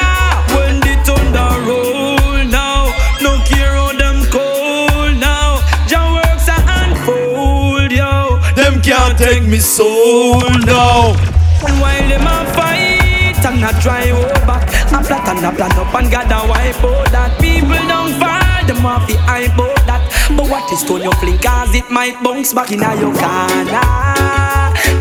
Can't 8.82 9.16
take 9.16 9.44
me 9.44 9.58
soul 9.58 10.40
now. 10.66 11.14
And 11.62 11.80
while 11.80 12.08
them 12.08 12.26
a 12.26 12.44
fight 12.54 13.44
and 13.44 13.62
a 13.62 13.80
try 13.80 14.08
hold 14.08 14.32
back, 14.48 14.66
a 14.90 14.98
plot 15.04 15.28
and 15.28 15.44
a 15.44 15.52
plan 15.52 15.70
up 15.78 15.94
and 15.94 16.10
gather 16.10 16.48
wipe 16.48 16.82
out 16.82 17.12
that 17.12 17.38
people 17.40 17.70
don't 17.86 18.18
fall. 18.18 18.66
Them 18.66 18.84
off 18.84 19.06
the 19.06 19.16
hype 19.18 19.56
out 19.60 19.86
that. 19.86 19.99
But 20.36 20.48
what 20.48 20.70
is 20.72 20.80
stone 20.80 21.02
you 21.02 21.12
fling 21.12 21.38
cause 21.38 21.74
it 21.74 21.90
might 21.90 22.22
bounce 22.22 22.54
back 22.54 22.70
in 22.72 22.82
a 22.82 22.94
your 22.94 23.12
corner. 23.12 23.84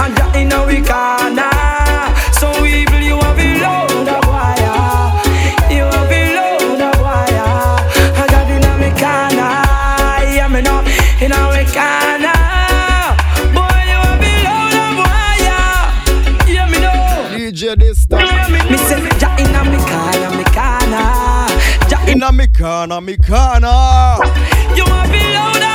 And 0.01 0.15
that 0.17 0.35
in 0.35 0.51
a 0.51 0.65
we 0.65 0.81
corner. 0.81 1.49
So 2.33 2.49
evil 2.65 3.01
you 3.01 3.17
have 3.19 3.28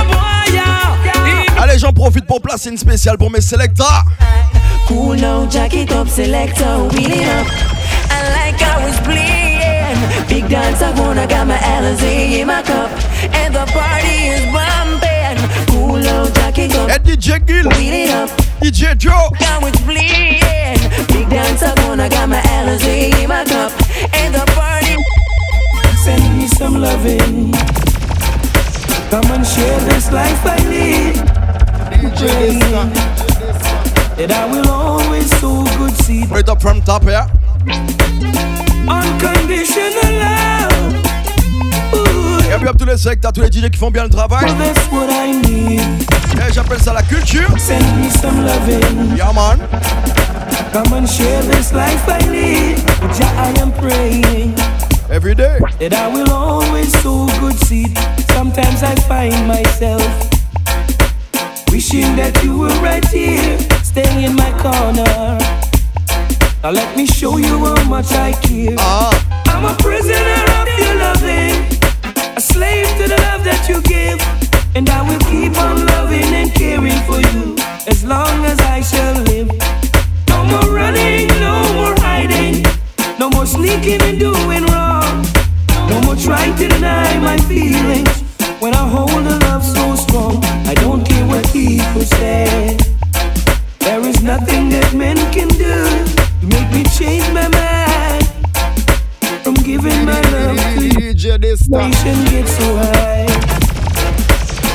wire. 0.08 0.98
Allez, 1.58 1.78
j'en 1.78 1.92
profite 1.92 2.26
pour 2.26 2.40
placer 2.40 2.70
une 2.70 2.78
spéciale 2.78 3.16
pour 3.16 3.30
mes 3.30 3.40
selectors. 3.40 4.04
Cool 4.86 5.16
now, 5.16 5.48
jack 5.48 5.72
it 5.74 5.90
up, 5.92 6.08
selector, 6.08 6.88
wheel 6.92 7.10
it 7.10 7.26
up. 7.26 7.46
I 8.10 8.28
like 8.34 8.60
how 8.60 8.86
it's 8.86 9.00
playing. 9.00 9.96
Big 10.28 10.46
dance, 10.48 10.82
I 10.82 10.92
wanna 11.00 11.26
got 11.26 11.46
my 11.46 11.56
Alizé 11.56 12.40
in 12.40 12.46
my 12.46 12.62
cup. 12.62 12.90
And 13.32 13.54
the 13.54 13.64
party 13.72 14.28
is 14.28 14.44
bumping. 14.52 15.38
Cool 15.68 16.00
now, 16.02 16.26
jack 16.34 16.58
it 16.58 16.74
up. 16.74 16.90
Et 16.90 16.98
DJ 17.02 17.40
Gill, 17.46 17.68
Wheel 17.78 17.94
it 17.94 18.10
up. 18.10 18.28
DJ 18.60 18.96
Joe. 18.98 19.30
How 19.40 19.66
it's 19.66 19.80
playing. 19.80 20.78
Big 21.08 21.28
dance, 21.30 21.62
I 21.62 21.72
wanna 21.86 22.08
got 22.08 22.28
my 22.28 22.40
Alizé 22.40 23.22
in 23.22 23.28
my 23.28 23.43
loving. 26.84 27.52
Come 29.10 29.28
and 29.32 29.46
share 29.46 29.80
this 29.88 30.12
life 30.12 30.44
I 30.44 30.58
lead. 30.68 31.16
Time. 32.14 32.92
That 34.16 34.30
I 34.30 34.44
will 34.52 34.68
always 34.68 35.28
sow 35.40 35.64
good 35.78 35.94
seed. 36.04 36.30
Right 36.30 36.48
up 36.48 36.60
from 36.60 36.82
top 36.82 37.02
here. 37.04 37.26
Unconditional 38.86 40.12
love. 40.20 40.44
les 42.86 42.98
sectes, 42.98 43.24
à 43.24 43.32
tous 43.32 43.40
les 43.40 43.50
DJ 43.50 43.70
qui 43.70 43.78
font 43.78 43.90
bien 43.90 44.04
le 44.04 44.10
travail. 44.10 44.46
Et 46.36 46.52
j'appelle 46.52 46.80
ça 46.80 46.92
la 46.92 47.02
culture. 47.02 47.48
Send 47.58 47.82
me 47.98 48.10
some 48.10 48.44
loving. 48.44 49.16
Yeah, 49.16 49.32
man. 49.32 49.58
Come 50.72 50.92
and 50.92 51.06
share 51.08 51.42
this 51.44 51.72
life 51.72 52.06
I 52.08 52.18
lead. 52.28 52.76
Jah, 53.16 53.32
I 53.38 53.60
am 53.60 53.72
praying. 53.72 54.54
Every 55.14 55.36
day. 55.36 55.60
That 55.78 55.94
I 55.94 56.08
will 56.08 56.32
always 56.32 56.90
sow 56.98 57.28
good 57.38 57.54
seed. 57.70 57.96
Sometimes 58.34 58.82
I 58.82 58.96
find 59.06 59.46
myself 59.46 60.02
wishing 61.70 62.16
that 62.18 62.34
you 62.42 62.58
were 62.58 62.74
right 62.82 63.06
here, 63.14 63.56
staying 63.86 64.24
in 64.26 64.34
my 64.34 64.50
corner. 64.58 65.38
Now 66.64 66.72
let 66.74 66.96
me 66.96 67.06
show 67.06 67.36
you 67.36 67.62
how 67.62 67.84
much 67.84 68.10
I 68.10 68.32
care. 68.42 68.74
Ah. 68.76 69.14
I'm 69.54 69.64
a 69.70 69.74
prisoner 69.78 70.42
of 70.58 70.66
your 70.82 70.94
loving, 70.98 71.62
a 72.34 72.40
slave 72.40 72.90
to 72.98 73.06
the 73.06 73.18
love 73.30 73.46
that 73.46 73.68
you 73.70 73.78
give, 73.86 74.18
and 74.74 74.90
I 74.90 74.98
will 75.06 75.22
keep 75.30 75.54
on 75.62 75.86
loving 75.94 76.26
and 76.34 76.50
caring 76.52 76.98
for 77.06 77.22
you 77.22 77.54
as 77.86 78.02
long 78.02 78.44
as 78.50 78.58
I 78.66 78.82
shall 78.82 79.22
live. 79.30 79.46
No 80.26 80.42
more 80.42 80.74
running, 80.74 81.28
no 81.38 81.54
more 81.78 81.94
hiding, 82.02 82.66
no 83.18 83.30
more 83.30 83.46
sneaking 83.46 84.02
and 84.02 84.18
doing 84.18 84.64
wrong, 84.66 85.24
no 85.88 86.00
more 86.02 86.16
trying 86.16 86.54
to 86.56 86.68
deny 86.68 87.18
my 87.18 87.36
feelings. 87.48 88.22
When 88.60 88.74
I 88.74 88.86
hold 88.88 89.26
a 89.26 89.38
love 89.46 89.64
so 89.64 89.94
strong, 89.94 90.42
I 90.66 90.74
don't 90.74 91.04
care 91.06 91.26
what 91.26 91.44
people 91.52 92.02
say. 92.02 92.76
There 93.80 94.00
is 94.00 94.22
nothing 94.22 94.70
that 94.70 94.94
men 94.94 95.16
can 95.32 95.48
do 95.48 95.76
to 96.40 96.46
make 96.46 96.70
me 96.72 96.82
change 96.98 97.26
my 97.32 97.48
mind 97.48 98.24
from 99.44 99.54
giving 99.54 100.04
my 100.04 100.20
love 100.32 100.56
to 100.78 100.86
you. 100.86 101.14
Frustration 101.14 102.24
gets 102.32 102.56
so 102.56 102.76
high. 102.76 103.26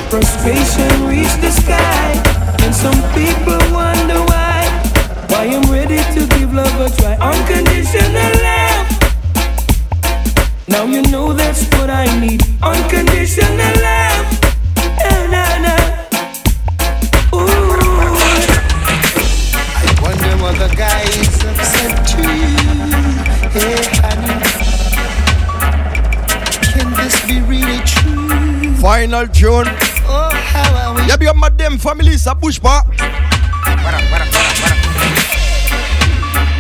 Frustration 0.09 1.07
reach 1.07 1.33
the 1.41 1.51
sky, 1.51 2.13
and 2.63 2.73
some 2.73 2.99
people 3.13 3.59
wonder 3.73 4.21
why. 4.29 4.65
Why 5.29 5.45
I'm 5.45 5.65
ready 5.71 5.97
to 6.15 6.28
give 6.63 6.79
love 6.79 6.91
a 6.91 6.95
try, 6.95 7.15
unconditional 7.15 8.33
love. 8.43 8.87
Now 10.67 10.85
you 10.85 11.01
know 11.03 11.33
that's 11.33 11.63
what 11.75 11.89
I 11.89 12.05
need, 12.19 12.41
unconditional 12.61 13.75
love. 13.81 14.25
Na, 14.99 15.27
na, 15.33 15.43
na. 15.65 15.75
I 19.71 19.89
wonder 20.01 20.33
what 20.43 20.55
the 20.57 20.69
guys 20.75 21.41
have 21.43 21.61
said 21.73 21.95
to 22.11 22.21
you. 22.41 22.55
Hey, 23.55 23.79
honey. 24.03 24.37
Can 26.73 26.87
this 26.93 27.15
be 27.27 27.41
really 27.41 27.79
true? 27.85 28.75
Final 28.75 29.27
tune. 29.27 29.67
Oh, 30.07 30.29
how 30.31 30.75
I 30.75 30.95
wish. 30.95 31.07
Y'a 31.07 31.17
bien 31.17 31.33
madame 31.33 31.77
family, 31.79 32.17
ça 32.17 32.33
bouge 32.33 32.59
pas. 32.59 32.83
Bien 32.97 33.38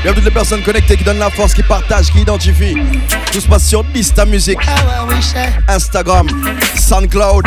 toutes 0.03 0.23
les 0.23 0.31
personnes 0.31 0.61
connectées 0.63 0.97
qui 0.97 1.03
donnent 1.03 1.19
la 1.19 1.29
force, 1.29 1.53
qui 1.53 1.63
partagent, 1.63 2.11
qui 2.11 2.21
identifient. 2.21 2.75
Tout 3.31 3.41
se 3.41 3.47
passe 3.47 3.67
sur 3.67 3.83
Dista 3.83 4.25
Music, 4.25 4.57
How 4.59 4.87
I 4.89 5.15
wish 5.15 5.33
I. 5.35 5.49
Instagram, 5.71 6.27
SoundCloud. 6.75 7.45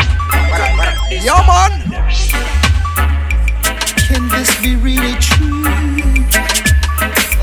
Yeah 1.11 1.43
man. 1.45 1.71
Can 4.07 4.27
this 4.29 4.55
be 4.61 4.75
really 4.75 5.15
true? 5.19 5.63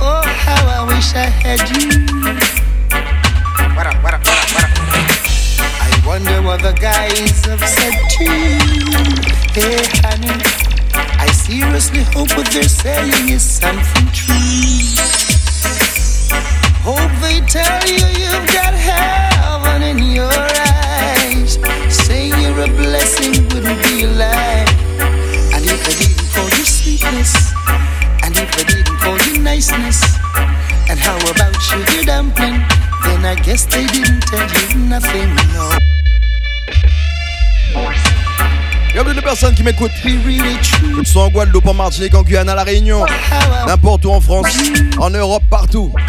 Oh, 0.00 0.22
how 0.24 0.66
I 0.66 0.84
wish 0.86 1.14
I 1.14 1.26
had 1.28 1.60
you. 1.70 1.88
I 5.82 6.02
wonder 6.06 6.42
what 6.42 6.62
the 6.62 6.72
guys 6.72 7.44
have 7.46 7.60
said 7.68 7.94
to 8.18 8.24
you. 8.24 8.58
Hey, 9.52 9.82
honey, 10.02 10.30
seriously 11.50 12.04
hope 12.14 12.30
what 12.36 12.46
they're 12.52 12.62
saying 12.62 13.28
is 13.28 13.42
something 13.42 14.06
true. 14.14 14.36
Hope 16.86 17.10
they 17.20 17.40
tell 17.46 17.82
you 17.90 18.06
you've 18.22 18.48
got 18.54 18.72
heaven 18.72 19.82
in 19.82 19.98
your 20.14 20.30
eyes. 20.30 21.58
Saying 21.88 22.34
you're 22.40 22.64
a 22.64 22.68
blessing 22.68 23.34
wouldn't 23.50 23.82
be 23.82 24.04
a 24.04 24.10
lie. 24.22 24.66
And 25.54 25.64
if 25.66 25.82
I 25.90 25.94
didn't 25.98 26.30
call 26.34 26.48
you 26.56 26.64
sweetness, 26.64 27.32
and 28.22 28.36
if 28.36 28.50
I 28.54 28.62
didn't 28.70 28.98
call 29.02 29.18
you 29.26 29.42
niceness, 29.42 30.00
and 30.88 30.98
how 31.00 31.18
about 31.32 31.54
sugar 31.60 32.04
dumpling, 32.04 32.62
then 33.02 33.24
I 33.24 33.34
guess 33.34 33.64
they 33.64 33.86
didn't 33.86 34.22
tell 34.30 34.46
you 34.46 34.78
nothing, 34.86 35.34
no. 35.54 35.70
Toutes 39.02 39.16
les 39.16 39.22
personnes 39.22 39.54
qui 39.54 39.62
m'écoutent. 39.62 39.90
Que 40.02 40.10
ce 41.04 41.12
soit 41.12 41.24
en 41.24 41.30
Guadeloupe, 41.30 41.66
en 41.66 41.72
Martinique, 41.74 42.14
en 42.14 42.22
Guyane, 42.22 42.48
à 42.50 42.54
La 42.54 42.64
Réunion. 42.64 43.04
N'importe 43.66 44.04
où 44.04 44.10
en 44.10 44.20
France, 44.20 44.48
en 44.98 45.08
Europe, 45.10 45.42
partout. 45.48 45.90
I 45.96 46.02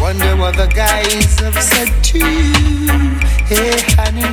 wonder 0.00 0.34
what 0.36 0.56
the 0.56 0.66
guys 0.74 1.38
have 1.40 1.56
said 1.62 1.88
to 2.02 2.18
you. 2.18 3.20
Hey, 3.46 3.80
honey, 3.96 4.26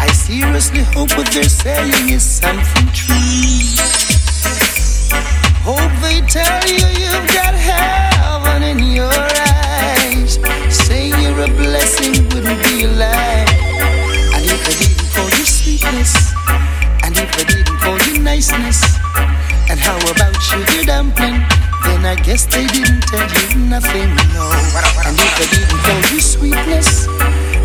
I 0.00 0.10
seriously 0.12 0.80
hope 0.94 1.14
what 1.16 1.30
they're 1.30 1.46
saying 1.48 2.08
is 2.08 2.22
something 2.22 2.88
true. 2.92 3.95
About 20.10 20.40
sugar 20.40 20.84
dumpling? 20.84 21.42
Then 21.82 22.04
I 22.04 22.14
guess 22.14 22.46
they 22.46 22.66
didn't 22.68 23.02
tell 23.02 23.26
you 23.26 23.58
nothing, 23.66 24.14
no. 24.34 24.46
And 25.04 25.18
if 25.18 25.34
I 25.34 25.46
didn't 25.50 25.78
call 25.82 26.14
you 26.14 26.20
sweetness, 26.20 27.06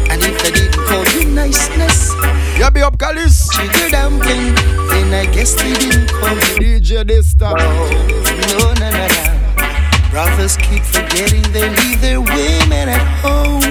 and 0.10 0.22
if 0.24 0.42
they 0.44 0.52
didn't 0.52 0.84
call 0.86 1.06
you 1.16 1.30
niceness, 1.30 2.12
yeah, 2.58 2.70
be 2.70 2.82
up, 2.82 2.98
Calis. 2.98 3.52
Sugar 3.54 3.89
dumpling, 3.92 4.56
then 4.89 5.14
I 5.14 5.26
guess 5.32 5.54
they 5.54 5.74
didn't 5.74 6.10
call 6.10 6.36
you 6.36 6.82
DJ 6.82 7.04
Dysta. 7.04 7.54
No, 7.58 8.74
no, 8.74 8.89
no, 8.89 8.89
no. 8.89 10.10
Brothers 10.10 10.58
keep 10.58 10.84
forgetting 10.84 11.44
they 11.54 11.70
leave 11.70 12.02
their 12.02 12.22
women 12.22 12.89
at 12.89 13.06
home. 13.22 13.62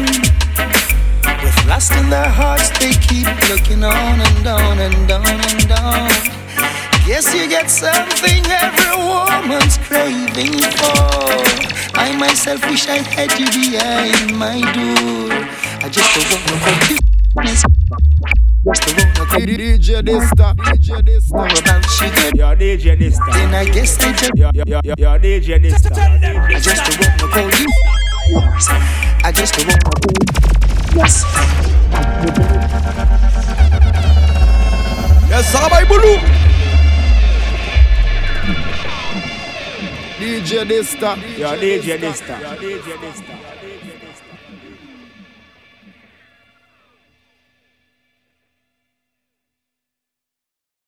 With 1.43 1.67
lust 1.67 1.93
in 1.93 2.09
their 2.09 2.29
hearts, 2.29 2.71
they 2.79 2.93
keep 2.93 3.27
looking 3.51 3.85
on 3.85 4.21
and 4.21 4.47
on 4.47 4.79
and 4.79 5.11
on 5.11 5.27
and 5.27 5.73
on. 5.73 6.40
Guess 7.07 7.35
you 7.35 7.49
get 7.49 7.69
something 7.71 8.45
every 8.47 8.97
woman's 8.97 9.79
craving 9.79 10.59
for. 10.79 11.43
I 11.99 12.17
myself 12.19 12.61
wish 12.71 12.89
I 12.89 12.99
had 12.99 13.33
you 13.39 13.47
behind 13.47 14.37
my 14.39 14.61
door. 14.73 15.33
I 15.83 15.89
just 15.89 16.15
don't 16.15 16.31
want 16.31 16.45
no 16.47 16.57
forgiveness. 16.65 17.65
Just 18.65 18.83
don't 18.83 18.97
want 18.97 19.17
no 19.19 19.25
DJ 19.47 20.03
Dysta. 20.03 20.55
DJ. 20.55 20.89
More 21.33 21.47
about 21.47 21.85
sugar. 21.91 22.31
Yo, 22.35 22.55
DJ 22.55 22.97
Dysta. 22.97 23.33
Then 23.33 23.55
I 23.55 23.65
guess 23.65 23.99
I 23.99 24.13
just. 24.13 24.31
Yo, 24.37 24.51
yo, 24.55 24.63
yo, 24.67 24.81
yo, 24.97 25.19
DJ 25.19 25.59
Dysta. 25.59 25.91
I 25.97 26.61
just 26.61 26.85
don't 26.85 27.01
want 27.01 27.19
to 27.21 27.27
call 27.29 27.51
you. 27.59 27.69
I 29.25 29.33
just 29.33 29.55
don't 29.55 29.67
want 29.67 29.81
to 29.81 29.91
call 29.91 30.01
you. 30.11 30.31
Yes. 30.97 31.25
Yes, 35.31 35.53
Sarabay 35.53 35.85
Boulou. 35.87 36.40
DJ 40.21 40.67
Dysta. 40.67 41.17
Yo, 41.39 41.57
DJ 41.57 41.99
Dysta. 41.99 42.39
Yo, 42.43 42.55
DJ 42.61 42.99
Dysta. 43.01 43.40